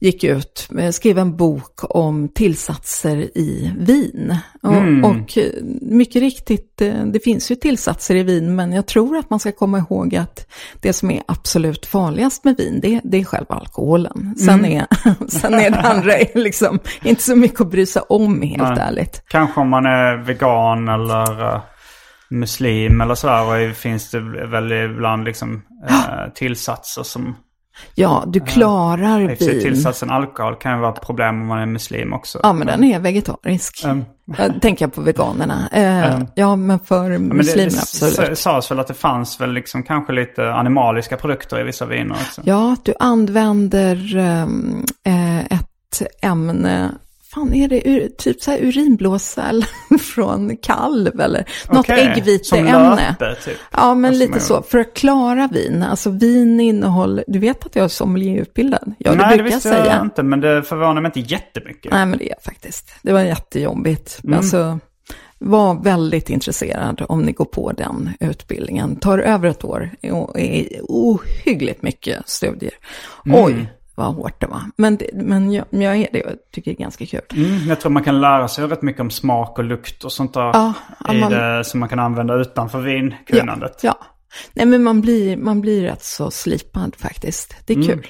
[0.00, 4.36] gick ut, eh, skrev en bok om tillsatser i vin.
[4.62, 5.04] Och, Mm.
[5.04, 9.30] och eh, mycket riktigt, eh, det finns ju tillsatser i vin, men jag tror att
[9.30, 10.46] man ska komma ihåg att
[10.80, 14.34] det som är absolut farligast med vin, det, det är själva alkoholen.
[14.38, 14.72] Sen, Mm.
[14.76, 14.86] är,
[15.28, 18.78] sen är det andra liksom inte så mycket att bry sig om, helt Nej.
[18.80, 19.22] ärligt.
[19.28, 21.60] Kanske om man är vegan eller
[22.30, 23.70] muslim eller sådär.
[23.70, 25.62] Och finns det väl ibland liksom
[26.34, 27.36] tillsatser som...
[27.94, 29.60] Ja, du klarar sig vin.
[29.62, 32.40] tillsatsen alkohol kan ju vara ett problem om man är muslim också.
[32.42, 33.84] Ja, men den är vegetarisk.
[33.86, 34.04] Um,
[34.38, 35.68] Jag tänker på veganerna.
[35.72, 38.18] Eh, ja, men för det, muslimer det absolut.
[38.32, 42.14] s- sades väl att det fanns väl liksom kanske lite animaliska produkter i vissa viner
[42.14, 42.40] också.
[42.44, 44.16] Ja, du använder
[45.06, 46.90] eh, ett ämne,
[47.38, 49.44] fan är det ur, typ så här urinblåsa
[50.14, 53.16] från kalv eller något Som äggviteämne.
[53.44, 53.56] typ.
[53.72, 54.62] Ja, men Alltså, lite man- så.
[54.62, 55.82] För att klara vin.
[55.82, 58.92] Alltså vin innehåller, du vet att jag är sommelierutbildad?
[58.98, 59.86] Ja, det Nej, det brukar jag visste säga.
[59.96, 61.92] jag inte, men det förvånar mig inte jättemycket.
[61.92, 62.90] Nej, men det är jag faktiskt.
[63.02, 64.20] Det var jättejobbigt.
[64.24, 64.38] Mm.
[64.38, 64.78] Alltså,
[65.38, 68.96] var väldigt intresserad om ni går på den utbildningen.
[68.96, 72.72] Tar över ett år och är ohyggligt mycket studier.
[73.26, 73.44] Mm.
[73.44, 73.68] Oj,
[73.98, 74.62] vad hårt det var.
[74.76, 77.20] Men, det, men jag, jag är det och tycker det är ganska kul.
[77.36, 80.34] Mm, jag tror man kan lära sig rätt mycket om smak och lukt och sånt
[80.34, 80.40] där.
[80.42, 80.72] Ja,
[81.14, 83.80] i man- det, som man kan använda utanför vinkunnandet.
[83.82, 84.06] Ja, ja.
[84.52, 87.54] Nej, men man blir, man blir rätt så slipad faktiskt.
[87.66, 87.88] Det är Mm.
[87.88, 88.06] kul.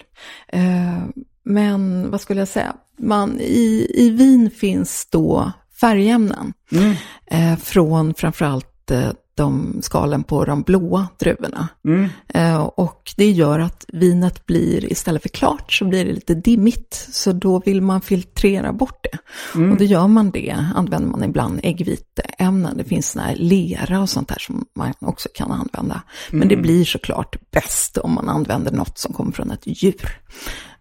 [0.49, 0.99] Eh,
[1.45, 2.73] men vad skulle jag säga?
[2.99, 6.53] Man, i, I vin finns då färgämnen.
[6.73, 6.95] Mm.
[7.27, 9.09] Eh, från framförallt eh,
[9.39, 11.69] de skalen på de blåa druvorna.
[11.85, 12.09] Mm.
[12.29, 17.09] Eh, och det gör att vinet blir, istället för klart, så blir det lite dimmigt.
[17.13, 19.19] Så då vill man filtrera bort det.
[19.59, 19.73] Mm.
[19.73, 22.77] Och då gör man det, använder man ibland äggviteämnen.
[22.77, 26.03] Det finns såna här lera och sånt där som man också kan använda.
[26.31, 26.49] Men Mm.
[26.49, 30.21] det blir såklart bäst om man använder något som kommer från ett djur.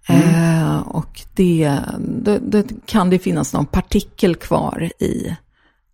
[0.10, 0.22] Mm.
[0.24, 5.36] Eh, och det, då, då kan det finnas någon partikel kvar i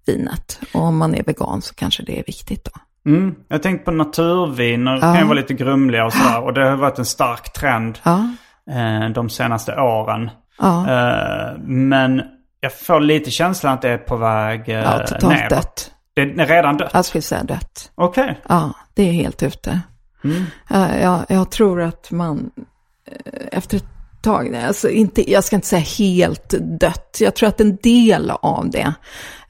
[0.06, 0.60] vinet.
[0.74, 2.80] Och om man är vegan så kanske det är viktigt då.
[3.12, 3.36] Mm.
[3.48, 5.00] Jag tänkte på naturviner, Ja.
[5.02, 6.42] kan ju vara lite grumliga och sådär.
[6.44, 8.00] Och det har varit en stark trend.
[8.04, 8.28] Ja,
[8.72, 10.30] eh, de senaste åren.
[10.60, 10.90] Ja.
[10.90, 12.22] Eh, men
[12.60, 15.50] jag får lite känslan att det är på väg eh, Ja, totalt neråt.
[15.50, 15.92] dött.
[16.14, 16.90] Det är redan dött?
[16.94, 17.92] Jag skulle säga dött.
[17.96, 18.40] Okej.
[18.50, 19.80] Ja, det är helt ute.
[20.70, 22.52] Ja, jag, jag tror att man
[23.12, 23.86] eh, efter ett
[24.22, 26.50] tag, alltså inte, jag ska inte säga helt
[26.80, 28.94] dött, jag tror att en del av det eh,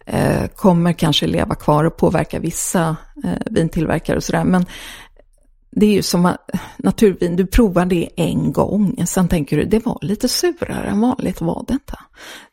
[0.05, 4.43] Eh, kommer kanske leva kvar och påverka vissa eh, vintillverkare och sådär.
[4.43, 4.65] Men
[5.71, 9.85] det är ju som att naturvin, du provar det en gång, sen tänker du det
[9.85, 11.99] var lite surare än vanligt, var det inte?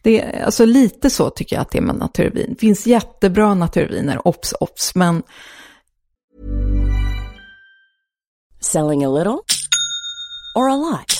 [0.02, 2.46] Det är, alltså lite så tycker jag att det är med naturvin.
[2.48, 5.22] Det finns jättebra naturviner, obs, obs, men
[8.62, 9.40] Selling a little
[10.54, 11.19] or a lot?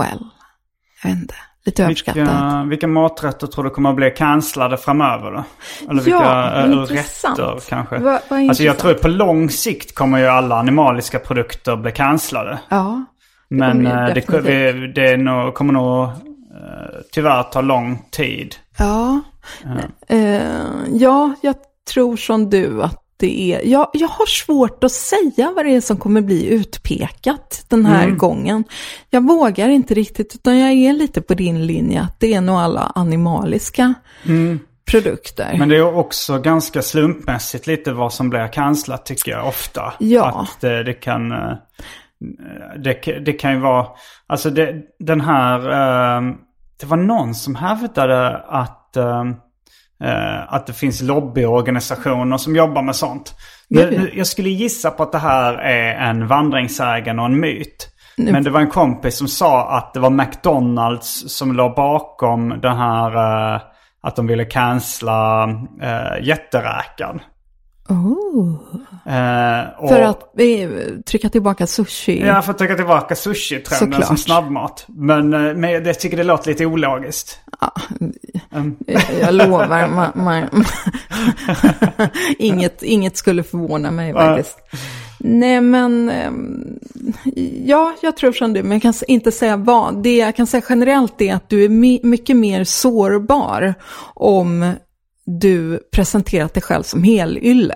[0.00, 0.26] Well,
[1.02, 1.34] jag vet inte,
[1.64, 2.66] lite överskattat.
[2.66, 5.44] Vilka, maträtter tror du kommer att bli cancellade framöver då?
[5.90, 7.38] Eller vilka Ja, eh, intressant.
[7.38, 7.98] rätter kanske?
[7.98, 11.92] Vad- vad alltså jag tror att på lång sikt kommer ju alla animaliska produkter bli
[11.92, 12.58] cancellade.
[12.68, 13.04] Ja,
[13.48, 16.10] Men kommer ju eh, det, det, är nog, kommer nog eh,
[17.12, 18.54] tyvärr ta lång tid.
[18.78, 19.20] Ja.
[20.08, 20.42] Eh,
[20.90, 21.54] ja, jag
[21.94, 23.66] tror som du att det är...
[23.66, 28.04] Jag, jag har svårt att säga vad det är som kommer bli utpekat den här
[28.04, 28.18] Mm.
[28.18, 28.64] gången.
[29.10, 32.56] Jag vågar inte riktigt, utan jag är lite på din linje att det är nog
[32.56, 33.94] alla animaliska
[34.90, 35.46] produkter.
[35.46, 35.58] Mm.
[35.58, 39.92] Men det är också ganska slumpmässigt lite vad som blir cancellat tycker jag ofta.
[39.98, 40.40] Ja.
[40.40, 41.32] Att det, det kan...
[41.32, 41.52] eh,
[42.84, 42.94] Det,
[43.24, 43.86] det kan ju vara...
[44.26, 45.58] Alltså det, den här...
[45.60, 46.22] eh,
[46.80, 48.96] Det var någon som hävdade att...
[50.04, 53.34] eh, eh, Att det finns lobbyorganisationer som jobbar med sånt.
[53.68, 54.02] Ja, Det- ja.
[54.14, 57.88] Jag skulle gissa på att det här är en vandringssägen och en myt.
[58.16, 62.76] Men det var en kompis som sa att det var McDonalds som låg bakom den
[62.76, 63.54] här...
[63.54, 63.60] eh,
[64.02, 65.46] Att de ville cancella
[65.82, 67.20] uh, jätteräkan.
[67.90, 68.54] Oh.
[69.06, 70.68] Eh, och- För att eh,
[71.06, 72.20] trycka tillbaka sushi.
[72.26, 74.84] Ja, för att trycka tillbaka sushi-trenden som snabbmat.
[74.88, 77.38] Men, eh, men jag tycker det låter lite ologiskt.
[78.50, 78.72] Jag,
[79.20, 80.64] jag lovar, man, man,
[82.38, 84.58] inget, inget skulle förvåna mig faktiskt.
[85.18, 86.78] Nej men, ehm,
[87.64, 90.02] ja jag tror som du, men jag kan inte säga vad.
[90.02, 93.74] Det jag kan säga generellt är att du är my- mycket mer sårbar
[94.14, 94.72] om
[95.38, 97.74] du presenterat dig själv som helylle.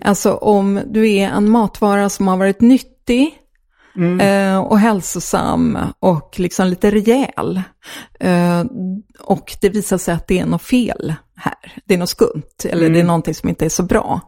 [0.00, 3.34] Alltså om du är en matvara som har varit nyttig,
[4.20, 7.62] eh, och hälsosam och liksom lite rejäl.
[8.20, 8.64] Eh,
[9.20, 11.82] och det visar sig att det är något fel här.
[11.84, 14.20] Det är något skumt eller det är någonting som inte är så bra.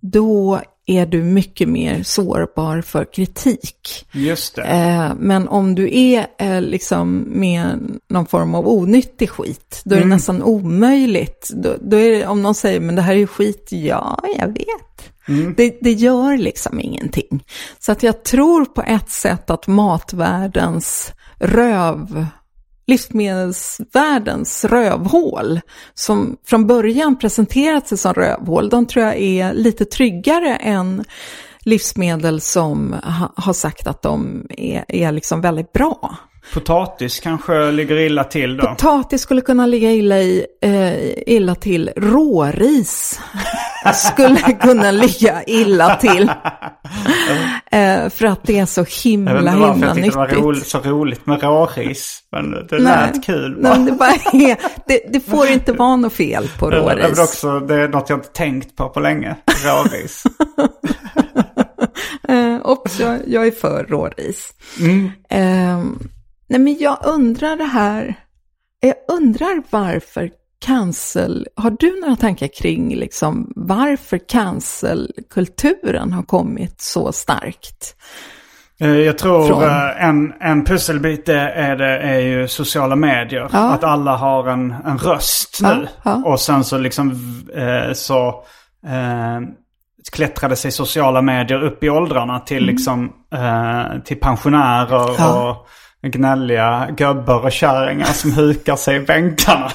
[0.00, 4.06] Då är du mycket mer sårbar för kritik.
[4.12, 4.62] Just det.
[4.62, 10.00] Eh, men om du är eh, liksom med någon form av onyttig skit, då är
[10.00, 11.50] det nästan omöjligt.
[11.54, 14.48] Då, då är det, om någon säger, men det här är ju skit, ja, jag
[14.48, 15.56] vet.
[15.56, 17.44] Det, det gör liksom ingenting.
[17.78, 22.26] Så att jag tror på ett sätt att matvärldens röv,
[22.86, 25.60] livsmedelsvärldens rövhål,
[25.94, 31.04] som från början presenterat sig som rövhål, de tror jag är lite tryggare än
[31.60, 36.16] livsmedel som ha, har sagt att de är, är liksom väldigt bra.
[36.54, 38.66] Potatis kanske ligger illa till då.
[38.66, 41.90] Potatis skulle kunna ligga illa, i, eh, illa till.
[41.96, 43.20] Råris
[43.94, 46.30] skulle kunna ligga illa till.
[47.70, 50.26] Eh, för att det är så himla, jag vet inte himla jag tyckte det var
[50.26, 50.44] nyttigt.
[50.44, 52.20] roligt, så roligt med råris.
[52.32, 52.82] Men det Nej.
[52.82, 53.56] lät kul.
[53.60, 57.18] Nej, det, bara är, det, det får inte vara något fel på Det råris.
[57.18, 59.36] också, det är något jag inte tänkt på på länge.
[59.64, 60.22] Råris.
[62.28, 64.50] Eh, också, jag är för råris.
[64.80, 65.10] Mm.
[65.30, 65.84] Eh,
[66.48, 68.14] nej men jag undrar det här,
[68.80, 70.30] jag undrar varför
[70.64, 77.96] cancel, har du några tankar kring liksom varför cancelkulturen har kommit så starkt?
[78.80, 83.48] Eh, Jag tror Från- eh, en, en pusselbit är, det, är ju sociala medier.
[83.52, 83.72] Ja.
[83.72, 85.88] Att alla har en, en röst Ja, nu.
[86.02, 86.22] ja.
[86.24, 87.10] Och sen så liksom
[87.56, 88.28] eh, så
[88.86, 89.40] eh,
[90.12, 95.42] klättrade sig sociala medier upp i åldrarna till liksom eh, till pensionärer Mm.
[95.42, 95.66] Och
[96.08, 99.70] gnälliga gubbar och kärringar som hukar sig i bänkarna.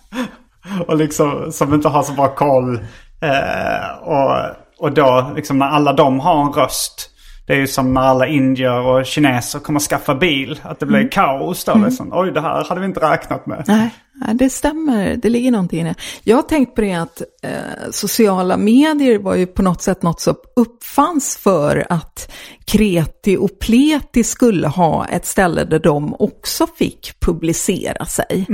[0.86, 2.74] och liksom som inte har så bra koll.
[3.20, 4.38] Eh, och,
[4.78, 7.10] och då liksom när alla de har en röst.
[7.46, 10.60] Det är ju som när alla indier och kineser kommer skaffa bil.
[10.62, 11.10] Att det blir Mm.
[11.10, 11.74] kaos då.
[11.74, 12.10] Liksom.
[12.12, 13.64] Oj, det här hade vi inte räknat med.
[13.68, 13.90] Nej,
[14.34, 15.16] det stämmer.
[15.16, 15.94] Det ligger någonting i det.
[16.24, 17.50] Jag har tänkt på det att eh,
[17.90, 22.32] sociala medier var ju på något sätt något som uppfanns för att
[22.64, 28.46] kreti och pleti skulle ha ett ställe där de också fick publicera sig.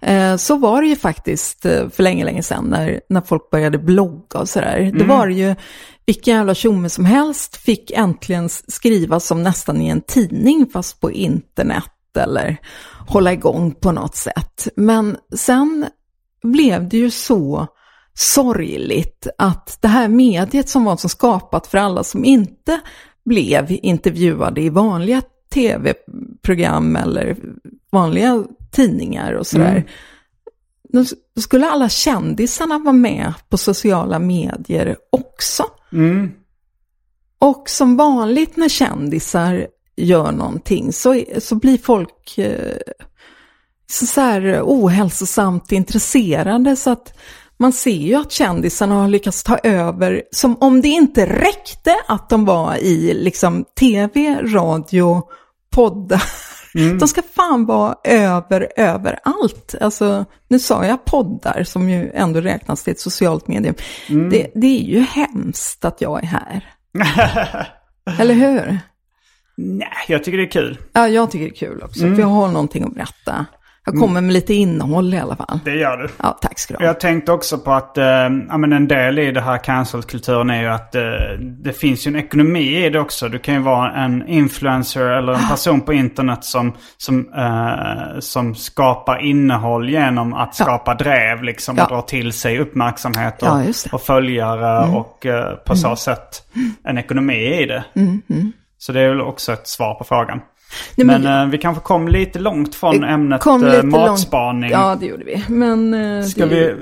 [0.00, 3.78] Eh, så var det ju faktiskt eh, för länge, länge sedan när, när folk började
[3.78, 4.92] blogga och sådär.
[4.98, 5.54] Det var ju
[6.08, 11.12] vilken jävla tjomme som helst fick äntligen skriva som nästan i en tidning fast på
[11.12, 12.56] internet eller
[13.06, 14.68] hålla igång på något sätt.
[14.76, 15.86] Men sen
[16.42, 17.66] blev det ju så
[18.14, 22.80] sorgligt att det här mediet som var som skapat för alla som inte
[23.24, 25.22] blev intervjuade i vanliga
[25.54, 27.36] tv-program eller
[27.92, 29.84] vanliga tidningar och sådär.
[30.92, 31.04] Då
[31.34, 35.64] då skulle alla kändisarna vara med på sociala medier också.
[35.92, 36.30] Mm.
[37.38, 39.66] Och som vanligt när kändisar
[39.96, 42.76] gör någonting så, så blir folk eh,
[43.90, 47.18] så, så här ohälsosamt intresserade så att
[47.58, 52.28] man ser ju att kändisarna har lyckats ta över, som om det inte räckte att
[52.28, 55.22] de var i liksom tv, radio,
[55.70, 56.22] poddar.
[56.74, 59.74] De ska fan vara över, överallt.
[59.80, 63.74] Alltså, nu sa jag poddar som ju ändå räknas till ett socialt medium.
[64.30, 66.74] Det, det är ju hemskt att jag är här.
[68.20, 68.78] Eller hur?
[69.56, 70.78] Nej, jag tycker det är kul.
[70.92, 73.46] Ja, jag tycker det är kul också, för jag har någonting att berätta.
[73.92, 75.60] Jag kommer med lite innehåll i alla fall.
[75.64, 76.08] Det gör du.
[76.22, 76.86] Ja, tack ska du ha.
[76.86, 78.04] Jag tänkte också på att eh,
[78.48, 81.02] ja, men en del i det här cancel-kulturen är ju att eh,
[81.40, 83.28] det finns ju en ekonomi i det också.
[83.28, 88.54] Du kan ju vara en influencer eller en person på internet som, som, eh, som
[88.54, 91.86] skapar innehåll genom att skapa drev liksom och Ja.
[91.88, 93.88] dra till sig uppmärksamhet och, Ja, just det.
[93.88, 93.94] Mm.
[93.94, 96.42] och följare och eh, på så sätt
[96.84, 97.84] en ekonomi i det.
[98.78, 100.40] Så det är väl också ett svar på frågan.
[100.96, 104.60] Nej, men men- eh, vi kanske kom lite långt från ämnet lite matspaning.
[104.70, 104.72] Långt.
[104.72, 105.44] Ja, det gjorde vi.
[105.48, 106.74] Men eh, Ska vi,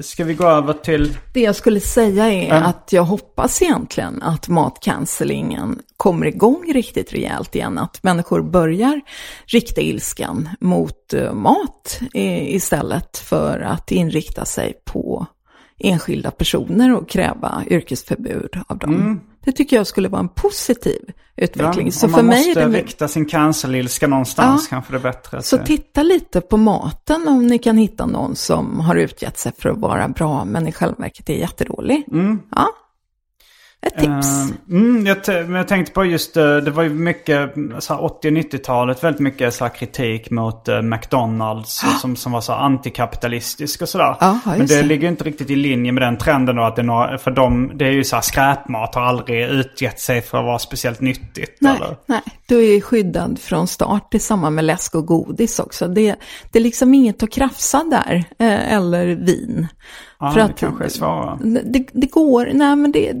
[0.00, 1.16] ska vi gå över till...
[1.32, 2.54] Det jag skulle säga är Ja.
[2.54, 7.78] att jag hoppas egentligen att matcancellingen kommer igång riktigt rejält igen.
[7.78, 9.00] Att människor börjar
[9.46, 15.26] rikta ilskan mot mat istället för att inrikta sig på
[15.78, 19.20] enskilda personer och kräva yrkesförbud av dem.
[19.44, 21.00] Det tycker jag skulle vara en positiv
[21.36, 21.86] utveckling.
[21.86, 24.74] Ja, så för man mig måste är det rikta sin cancelilska någonstans Ja.
[24.74, 25.42] kanske det är bättre.
[25.42, 29.68] Så titta lite på maten om ni kan hitta någon som har utgett sig för
[29.68, 32.04] att vara bra men i själva verket är jättedålig.
[32.50, 32.68] Ja,
[33.86, 34.50] ett tips.
[34.68, 38.04] Eh, mm, jag, men jag tänkte på just, eh, det var ju mycket, så här
[38.04, 43.82] 80 och 90-talet, väldigt mycket så kritik mot eh, McDonalds som, som var så antikapitalistisk
[43.82, 44.16] och sådär.
[44.44, 44.82] Men det, det.
[44.82, 47.30] ligger ju inte riktigt i linje med den trenden då att det är några, för
[47.30, 51.00] dem, det är ju så här skräpmat har aldrig utgett sig för att vara speciellt
[51.00, 51.56] nyttigt.
[51.60, 51.96] nej, Eller?
[52.06, 54.08] nej, du är skyddad från start.
[54.10, 55.88] Det är samma med läsk och godis också.
[55.88, 56.16] Det,
[56.50, 59.66] det är liksom inget att krafsa där, eh, eller vin.
[60.20, 61.38] Ja, det kanske är svårare.
[61.64, 63.14] Det, det går, nej men det,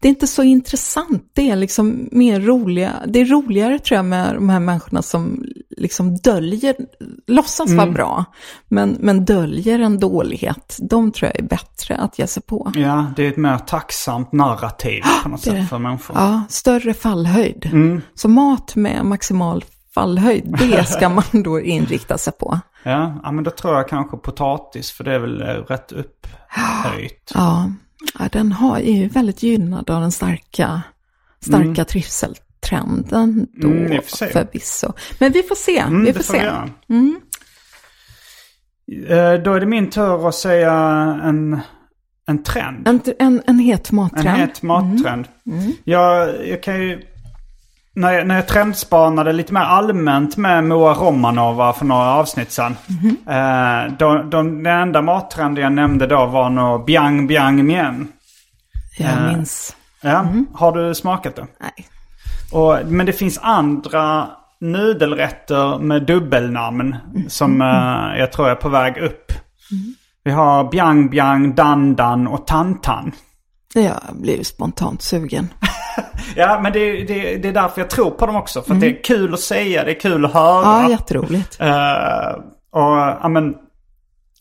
[0.00, 1.30] det är inte så intressant.
[1.32, 5.44] Det är liksom mer roliga, det är roligare tror jag med de här människorna som
[5.76, 6.76] liksom döljer,
[7.26, 7.76] låtsas Mm.
[7.76, 8.24] vara bra,
[8.68, 10.76] men, men döljer en dålighet.
[10.80, 12.72] De tror jag är bättre att ge sig på.
[12.74, 16.16] Ja, det är ett mer tacksamt narrativ på något sätt för människor.
[16.16, 17.66] Ja, större fallhöjd.
[17.72, 18.00] Mm.
[18.14, 22.60] Så mat med maximal fallhöjd, det ska man då inrikta sig på.
[22.82, 27.32] Ja, ja, men då tror jag kanske potatis för det är väl rätt upphöjt.
[27.34, 27.70] Ja,
[28.18, 30.82] ja den har, är ju väldigt gynnad av den starka,
[31.40, 31.84] starka Mm.
[31.84, 34.92] trivsel, mattrenden då Mm, för förvisso.
[35.20, 35.78] Men vi får se.
[35.78, 36.36] Mm, vi får se.
[36.36, 36.68] göra.
[39.08, 40.72] Eh, Då är det min tur att säga
[41.24, 41.60] en,
[42.26, 42.88] en trend.
[42.88, 44.28] En, en, en het En mattrend.
[44.38, 45.28] het mattrend.
[45.84, 47.02] Jag, jag kan ju...
[47.96, 52.76] När jag, när jag trendspanade lite mer allmänt med Moa Romanova för några avsnitt sedan.
[53.28, 58.08] Eh, då, de, den enda mattrenden jag nämnde då var nog Biang Biang Mien.
[58.98, 59.76] Jag Eh, minns.
[60.00, 61.46] Ja, har du smakat det?
[61.60, 61.86] Nej.
[62.52, 64.26] Och, men det finns andra
[64.60, 66.96] nudelrätter med dubbelnamn
[67.28, 69.32] som eh, jag tror är på väg upp.
[70.24, 73.12] Vi har Biang Biang, Dan Dan och Tantan.
[73.74, 75.48] Jag blir spontant sugen.
[76.36, 78.62] Ja, men det, det, det är därför jag tror på dem också.
[78.62, 80.62] För att det är kul att säga, det är kul att höra.
[80.82, 81.60] Ja, jätteroligt.
[81.60, 82.30] Eh,
[82.70, 83.54] och ja men,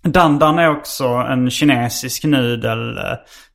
[0.04, 2.98] dandan är också en kinesisk nudel.
[2.98, 3.04] eh,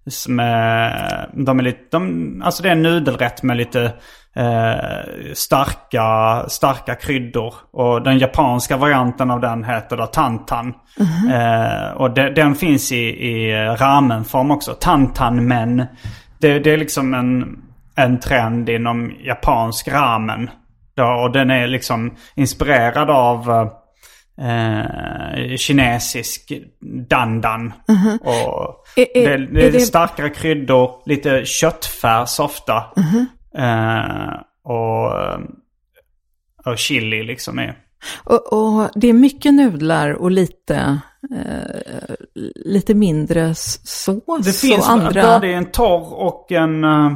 [0.07, 3.93] Som är, de är lite, de, alltså det är en nudelrätt med lite
[4.37, 7.55] eh, starka, starka kryddor.
[7.73, 10.75] Och den japanska varianten av den heter då tantan.
[11.35, 12.97] Eh, och det, den finns i,
[13.29, 14.75] i ramenform också.
[14.81, 15.85] Tantan-men.
[16.41, 17.59] Det, det är liksom en,
[17.95, 20.51] en trend inom japansk ramen.
[20.97, 23.51] Då, och den är liksom inspirerad av
[24.41, 26.53] eh, kinesisk
[27.09, 27.73] dandan.
[28.23, 32.77] Och Är- är- det, det är, är starkare kryddor, lite köttfärs ofta.
[32.77, 33.25] Eh,
[34.65, 35.13] och,
[36.65, 37.77] och chili liksom är.
[38.25, 41.01] Och, och det är mycket nudlar och lite,
[41.37, 42.15] eh,
[42.55, 45.35] lite mindre sås Det finns och andra...
[45.35, 47.13] både en torr och en, eh,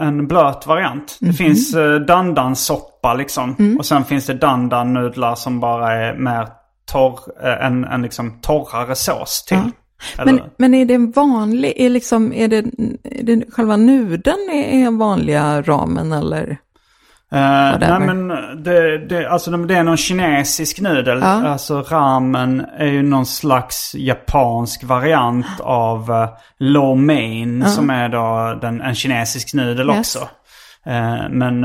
[0.00, 1.16] en blöt variant.
[1.20, 3.76] Det finns uh, dandan-soppa liksom.
[3.78, 6.48] Och sen finns det dandan-nudlar som bara är mer
[6.92, 9.70] torr, eh, en, en liksom torrare sås till.
[10.18, 12.56] Eller- Men, men är det en vanlig, är, liksom, är, det,
[13.04, 16.58] är det själva nudeln är, är vanliga ramen eller?
[17.32, 18.28] Eh, nej men
[18.62, 21.18] det, det, alltså det är någon kinesisk nudel.
[21.20, 21.26] Ja.
[21.48, 26.28] Alltså ramen är ju någon slags japansk variant av uh,
[26.58, 29.98] lo mein som är då den, en kinesisk nudel Yes.
[30.16, 30.28] också.
[30.90, 31.60] Eh, men,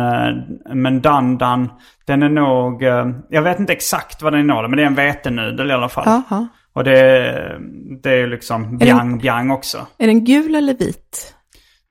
[0.74, 1.70] men dandan,
[2.06, 2.84] den är nog,
[3.30, 6.04] jag vet inte exakt vad den innehåller men det är en vetenudel i alla fall.
[6.30, 6.48] Jaha.
[6.74, 7.60] Och det,
[8.04, 9.88] det är liksom biang biang också.
[9.98, 11.36] Är den gul eller vit?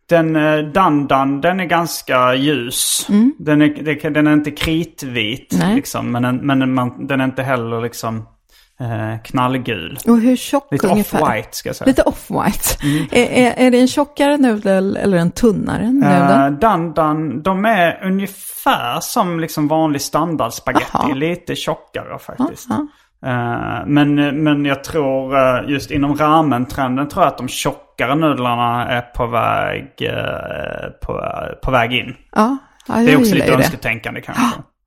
[0.09, 3.07] Den eh, dandan, den är ganska ljus.
[3.39, 5.75] Den, är, den är inte kritvit Nej.
[5.75, 6.13] liksom.
[6.13, 8.27] Men, den, men man, den är inte heller liksom
[8.81, 9.99] eh, knallgul.
[10.07, 11.87] Och hur tjock Lite off-white ska jag säga.
[11.87, 12.79] Lite off-white.
[13.11, 16.53] Är, är, är det en tjockare nudel eller en tunnare nudel?
[16.53, 20.87] Eh, dandan, de är ungefär som liksom vanlig standardspagetti.
[20.93, 21.15] Aha.
[21.15, 22.69] Lite tjockare faktiskt.
[23.27, 28.89] Eh, men, men jag tror uh, just inom ramen-trenden tror jag att de tjockare nudlarna
[28.89, 31.25] är på väg, eh, på,
[31.63, 32.17] på väg in.
[32.35, 32.57] ja,
[32.89, 33.53] ja, jag Det är också lite det.
[33.53, 34.43] önsketänkande kanske.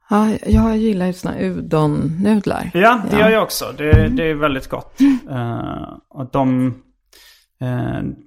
[0.10, 2.72] Ja, jag gillar ju sådana udon-nudlar.
[2.74, 3.66] Ja, det gör jag också.
[3.78, 5.00] Det, det är väldigt gott.
[5.32, 6.74] Eh, och de...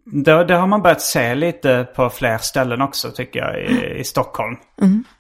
[0.05, 4.05] Det, det har man börjat se lite på fler ställen också tycker jag i, i
[4.05, 4.57] Stockholm.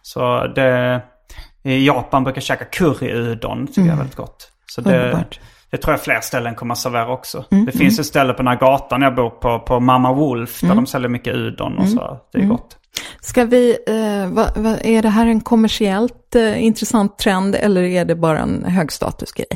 [0.03, 1.03] Så det...
[1.63, 4.56] I Japan brukar jag käka curryudon, tycker jag är väldigt gott.
[4.73, 5.25] Så det,
[5.71, 7.45] det tror jag fler ställen kommer att servera också.
[7.67, 10.75] Det finns ett ställe på den här gatan jag bor på, på Mamma Wolf, där
[10.75, 12.19] de säljer mycket udon och så.
[12.33, 12.77] Det är gott.
[13.21, 18.05] Ska vi, eh, vad, vad, är det här en kommersiellt eh, intressant trend eller är
[18.05, 19.47] det bara en högstatusgrej?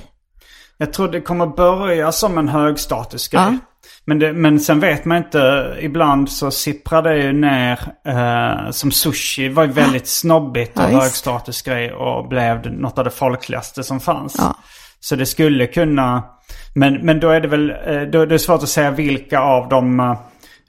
[0.76, 3.42] Jag tror det kommer börja som en högstatusgrej.
[3.42, 3.58] Ja.
[4.04, 5.74] Men, det, men sen vet man inte.
[5.80, 7.80] Ibland så sipprar det ju ner.
[8.06, 11.92] Eh, som sushi var ju väldigt snobbigt och Ja, högstatusgrej.
[11.92, 14.36] Och blev något av det folkligaste som fanns.
[14.38, 14.56] Ja.
[15.00, 16.24] Så det skulle kunna.
[16.74, 19.68] Men, men då är det väl eh, då är det svårt att säga vilka av
[19.68, 20.16] de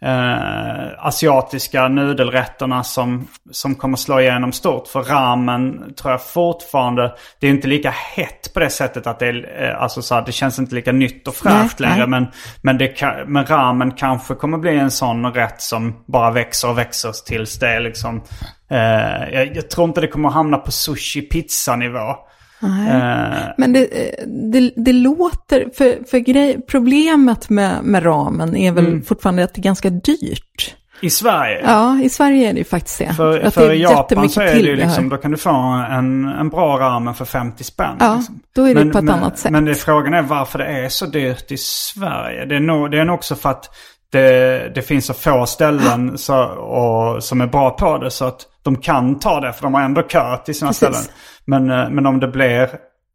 [0.01, 4.87] eh, asiatiska nudelrätterna som, som kommer slå igenom stort.
[4.87, 9.27] För ramen tror jag fortfarande, det är inte lika hett på det sättet att det
[9.27, 12.07] är, eh, alltså så här, det känns inte lika nytt och fräscht längre.
[12.07, 12.07] nej.
[12.07, 12.27] Men,
[12.61, 16.77] men, det kan, men ramen kanske kommer bli en sån rätt som bara växer och
[16.77, 18.23] växer tills det är liksom,
[18.71, 22.15] eh, jag, jag tror inte det kommer hamna på sushi-pizza-nivå.
[22.63, 28.71] Eh, Men det, eh, det, det låter, för, för grej, problemet med, med ramen är
[28.71, 29.01] väl Mm.
[29.03, 30.75] fortfarande att det är ganska dyrt.
[31.03, 31.61] I Sverige?
[31.63, 33.13] Ja, i Sverige är det ju faktiskt det.
[33.13, 35.49] För, att för det är Japan så är det ju liksom, då kan du få
[35.89, 37.95] en, en bra ramen för 50 spänn.
[37.99, 38.39] Ja, liksom.
[38.55, 39.51] då är det men, på ett men, annat sätt.
[39.51, 42.45] Men det, frågan är varför det är så dyrt i Sverige.
[42.45, 43.69] Det är nog, det är nog också för att
[44.11, 48.11] det, det finns så få ställen så, och, som är bra på det.
[48.11, 50.77] Så att de kan ta det för de har ändå kö till sina Precis.
[50.77, 51.01] ställen.
[51.45, 52.69] Men, eh, men om det blir...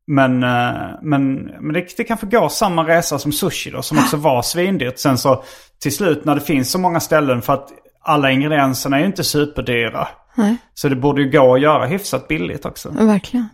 [0.06, 4.16] Men, eh, men, men det, det kanske går samma resa som sushi då, som också
[4.16, 4.98] var svindyrt.
[4.98, 5.42] Sen så
[5.82, 7.68] till slut när det finns så många ställen för att
[8.00, 10.08] alla ingredienserna är ju inte superdyra.
[10.34, 10.56] Nej.
[10.74, 12.88] Så det borde ju gå att göra hyfsat billigt också.
[12.90, 13.48] Verkligen.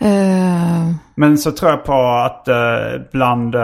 [0.00, 2.48] Eh, Men så tror jag på att
[3.12, 3.56] bland,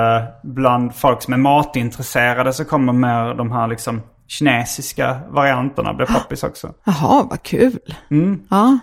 [0.42, 6.42] bland folk som är matintresserade så kommer mer de här liksom kinesiska varianterna bli poppis
[6.44, 6.72] också.
[6.84, 7.78] jaha, vad kul.
[8.50, 8.78] Ja.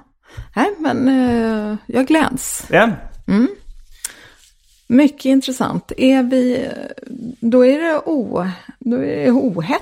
[0.56, 2.66] Nej, men eh, jag gläds.
[2.70, 2.90] Ja,
[4.88, 5.92] Mycket intressant.
[5.98, 6.70] Är vi,
[7.40, 8.48] då är det, o,
[8.80, 9.82] då är det ohett.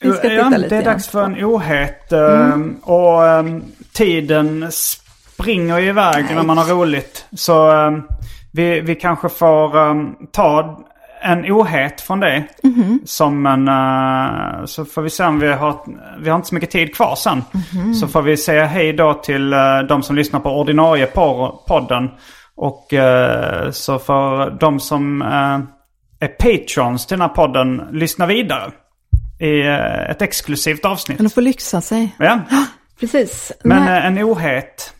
[0.00, 2.12] Vi ska ja titta lite det är dags för en ohet.
[2.12, 3.44] eh, Och eh,
[3.92, 7.24] tiden springer iväg när man har roligt.
[7.32, 7.98] Så eh,
[8.52, 9.70] vi, vi kanske får
[10.32, 10.80] ta
[11.22, 12.44] en ohet från det.
[13.04, 13.68] Som en...
[13.68, 15.80] eh, så får vi se om vi har...
[16.22, 17.42] Vi har inte så mycket tid kvar sen.
[17.94, 22.08] Så får vi säga hej då till eh, de som lyssnar på ordinarie por- podden.
[22.56, 25.22] Och eh, så får de som
[26.20, 28.70] är patrons till den här podden lyssna vidare.
[29.40, 29.60] I
[30.10, 31.18] ett exklusivt avsnitt.
[31.18, 32.14] De får lyxa sig.
[32.18, 32.40] Ja.
[33.00, 33.52] Precis.
[33.64, 34.94] Men Nej, en ohet.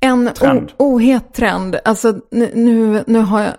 [0.00, 0.72] en trend.
[0.76, 1.76] ohet trend.
[1.84, 3.52] Alltså nu, nu har jag...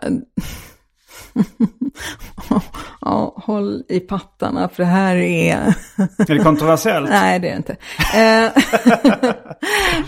[3.01, 5.55] ja, håll i pattarna för det här är...
[6.17, 7.09] Är det kontroversiellt?
[7.09, 7.75] Nej, det är det inte.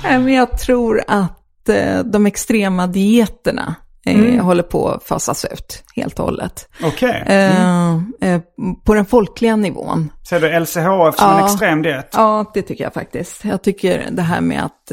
[0.04, 3.76] Eh, Men jag tror att eh, de extrema dieterna
[4.06, 6.70] eh, håller på att fasas ut helt och hållet.
[7.02, 8.42] Eh, eh,
[8.86, 10.12] På den folkliga nivån.
[10.30, 10.76] Ser du LCHF
[11.20, 11.46] som en Ja.
[11.46, 12.10] extrem diet?
[12.14, 13.46] Ja, det tycker jag faktiskt.
[13.46, 14.92] Jag tycker det här med att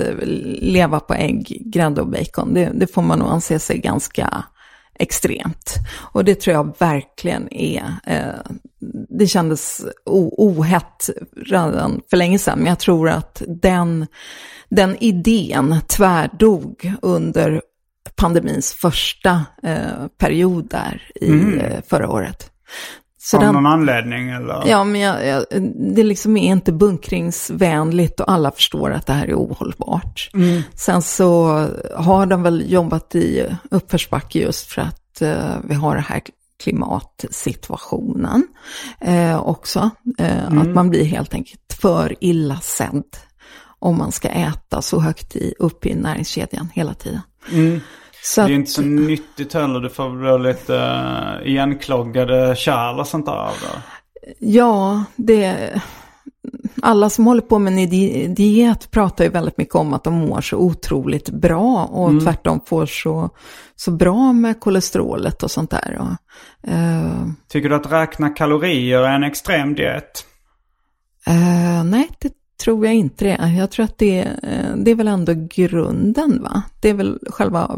[0.61, 4.45] leva på ägg, grädde och bacon, det, det får man nog anse sig ganska
[4.99, 5.75] extremt.
[6.13, 8.53] Och det tror jag verkligen är, eh,
[9.19, 14.07] det kändes ohett redan för länge sedan, men jag tror att den,
[14.69, 17.63] den idén tvärdog under
[18.17, 22.51] pandemins första eh, period där i eh, förra året.
[23.21, 24.63] Så Av den- någon anledning eller?
[24.67, 25.45] Ja, men jag, jag,
[25.97, 30.31] det liksom är inte bunkringsvänligt och alla förstår att det här är ohållbart.
[30.75, 31.47] Sen så
[31.97, 36.23] har de väl jobbat i uppförsbacke just för att eh, vi har det här
[36.63, 38.47] klimatsituationen
[39.01, 39.91] eh, också.
[40.19, 43.05] Eh, Att man blir helt enkelt för illa sedd
[43.79, 47.21] om man ska äta så högt i, upp i näringskedjan hela tiden.
[48.23, 49.81] Så Det är inte så nyttigt heller.
[49.81, 53.33] Du får väl lite uh, igenkloggade kärl och sånt där.
[53.33, 53.83] av det.
[54.39, 55.73] Ja, det...
[56.83, 60.15] Alla som håller på med en di- diet pratar ju väldigt mycket om att de
[60.15, 63.31] mår så otroligt bra och tvärtom får så,
[63.77, 65.99] så bra med kolesterolet och sånt där.
[66.01, 70.25] Och, eh, Tycker du att räkna kalorier är en extrem diet?
[71.27, 72.33] eh, nej, det
[72.65, 73.55] tror jag inte det.
[73.59, 76.63] Jag tror att det, eh, det är väl ändå grunden, va?
[76.81, 77.71] Det är väl själva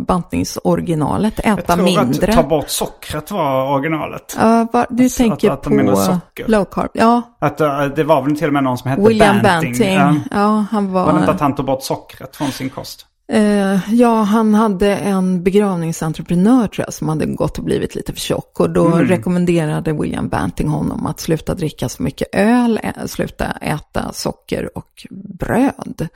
[0.55, 2.29] bantningsoriginalet, äta Jag tror mindre.
[2.29, 4.37] att ta bort sockret var originalet.
[4.41, 6.91] Ja, va, du Alltså, tänker att- att på low carb.
[6.95, 9.71] Ja, Att eh, det var väl till och med någon som hette William Banting.
[9.73, 9.95] Banting.
[9.95, 10.15] Ja.
[10.31, 11.05] Ja, han var...
[11.05, 13.07] Var det inte att han tog bort sockret från sin kost?
[13.33, 18.21] Eh, ja, han hade en begravningsentreprenör tror jag som hade gått och blivit lite för
[18.21, 18.61] tjock.
[18.61, 24.13] Och då rekommenderade William Banting honom att sluta dricka så mycket öl, ä- sluta äta
[24.13, 25.07] socker och
[25.39, 26.09] bröd.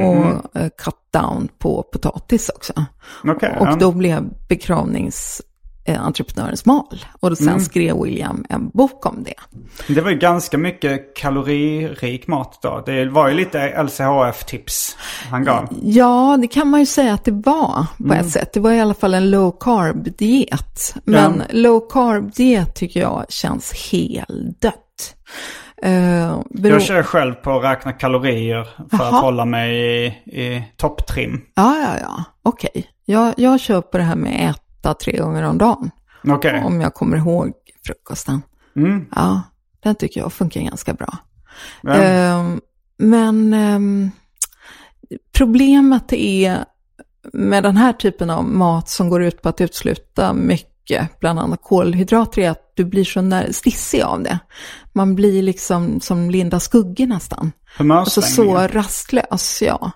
[0.00, 2.72] och eh, cut down på potatis också.
[3.24, 4.28] Okej, och då blev
[5.88, 7.04] begravningsentreprenören smal.
[7.20, 9.34] Och då sen skrev William en bok om det.
[9.94, 12.82] Det var ju ganska mycket kaloririk mat då.
[12.86, 14.96] Det var ju lite LCHF-tips
[15.30, 15.68] han gav.
[15.82, 18.52] Ja, det kan man ju säga att det var på ett sätt.
[18.52, 20.94] Det var i alla fall en low carb-diet.
[21.04, 25.14] Men low carb-diet tycker jag känns heldött.
[25.86, 29.08] Uh, Jag kör själv på att räkna kalorier för Jaha.
[29.16, 30.06] att hålla mig i,
[30.42, 31.40] i topptrim.
[31.54, 32.24] Ja, ja, ja.
[32.42, 32.86] Okej.
[33.04, 35.90] Jag, jag kör på det här med äta tre gånger om dagen.
[36.28, 36.62] Okej.
[36.64, 37.52] Om jag kommer ihåg
[37.86, 38.42] frukosten.
[38.76, 39.06] Mm.
[39.14, 39.42] Ja,
[39.82, 41.18] den tycker jag funkar ganska bra.
[41.88, 42.60] Ehm,
[42.96, 44.10] men ehm,
[45.32, 46.64] problemet är
[47.32, 51.62] med den här typen av mat som går ut på att utsluta mycket, bland annat
[51.62, 54.38] kolhydrater, är att du blir så stissig av det.
[54.92, 57.52] Man blir liksom som Linda Skugge nästan.
[57.90, 59.90] Alltså så rastlös, ja.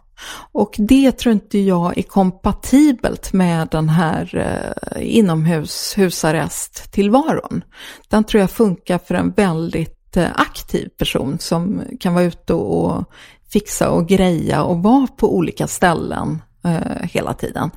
[0.53, 7.65] Och det tror inte jag är kompatibelt med den här eh, inomhus husarrest-tillvaron.
[8.09, 13.05] Den tror jag funkar för en väldigt eh, aktiv person som kan vara ute och
[13.53, 17.71] fixa och greja och vara på olika ställen eh, hela tiden.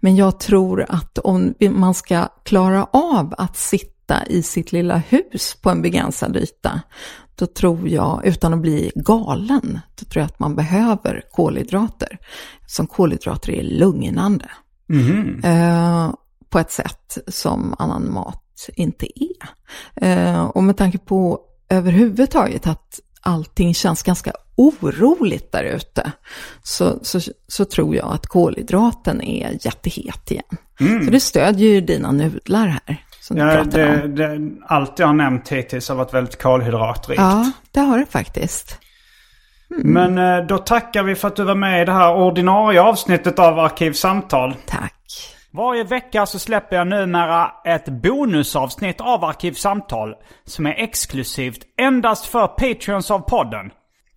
[0.00, 5.56] Men jag tror att om man ska klara av att sitta i sitt lilla hus
[5.62, 6.80] på en begränsad yta,
[7.36, 12.18] då tror jag, utan att bli galen, då tror jag att man behöver kolhydrater.
[12.66, 14.50] Som kolhydrater är lugnande.
[15.44, 16.14] Eh,
[16.50, 19.48] på ett sätt som annan mat inte är.
[19.96, 26.12] Eh, och med tanke på överhuvudtaget att allting känns ganska oroligt där ute
[26.62, 30.56] så, så, så tror jag att kolhydraten är jättehet igen.
[30.80, 31.04] Mm.
[31.04, 33.06] Så det stödjer ju dina nudlar här.
[33.32, 37.20] Som ja, det, det, allt jag har nämnt hittills har varit väldigt kolhydratrikt.
[37.20, 38.78] Ja, det har det faktiskt.
[39.70, 39.92] Mm.
[39.92, 43.38] Men eh, då tackar vi för att du var med i det här ordinarie avsnittet
[43.38, 44.54] av Arkivsamtal.
[44.66, 44.94] Tack.
[45.50, 50.14] Varje vecka så släpper jag numera ett bonusavsnitt av Arkivsamtal
[50.44, 53.70] som är exklusivt endast för Patreons av podden.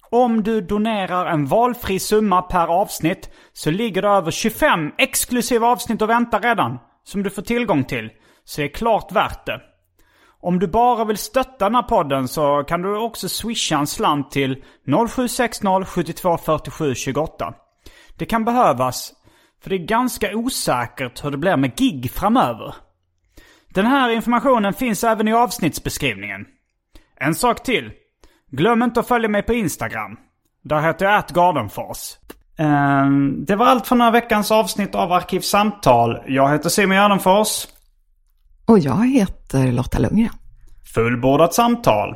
[0.10, 6.02] Om du donerar en valfri summa per avsnitt så ligger det över 25 exklusiva avsnitt
[6.02, 6.80] och väntar redan.
[7.04, 8.10] Som du får tillgång till.
[8.46, 9.62] Så det är klart värt det.
[10.42, 14.32] Om du bara vill stötta den här podden så kan du också swisha en slant
[14.32, 14.64] till
[15.10, 17.54] 0760 72 47 28.
[18.18, 19.14] Det kan behövas,
[19.64, 22.76] för det är ganska osäkert hur det blir med gig framöver.
[23.70, 26.46] Den här informationen finns även i avsnittsbeskrivningen.
[27.16, 27.92] En sak till.
[28.52, 30.18] Glöm inte att följa mig på Instagram.
[30.64, 32.14] Där heter jag atgardenfors.
[32.58, 36.24] Ehm, det var allt för den här veckans avsnitt av Arkivsamtal.
[36.28, 37.68] Jag heter Simon Gärdenfors.
[38.66, 40.30] Och jag heter Lotta Lundgren.
[40.94, 42.16] Fullbordat samtal.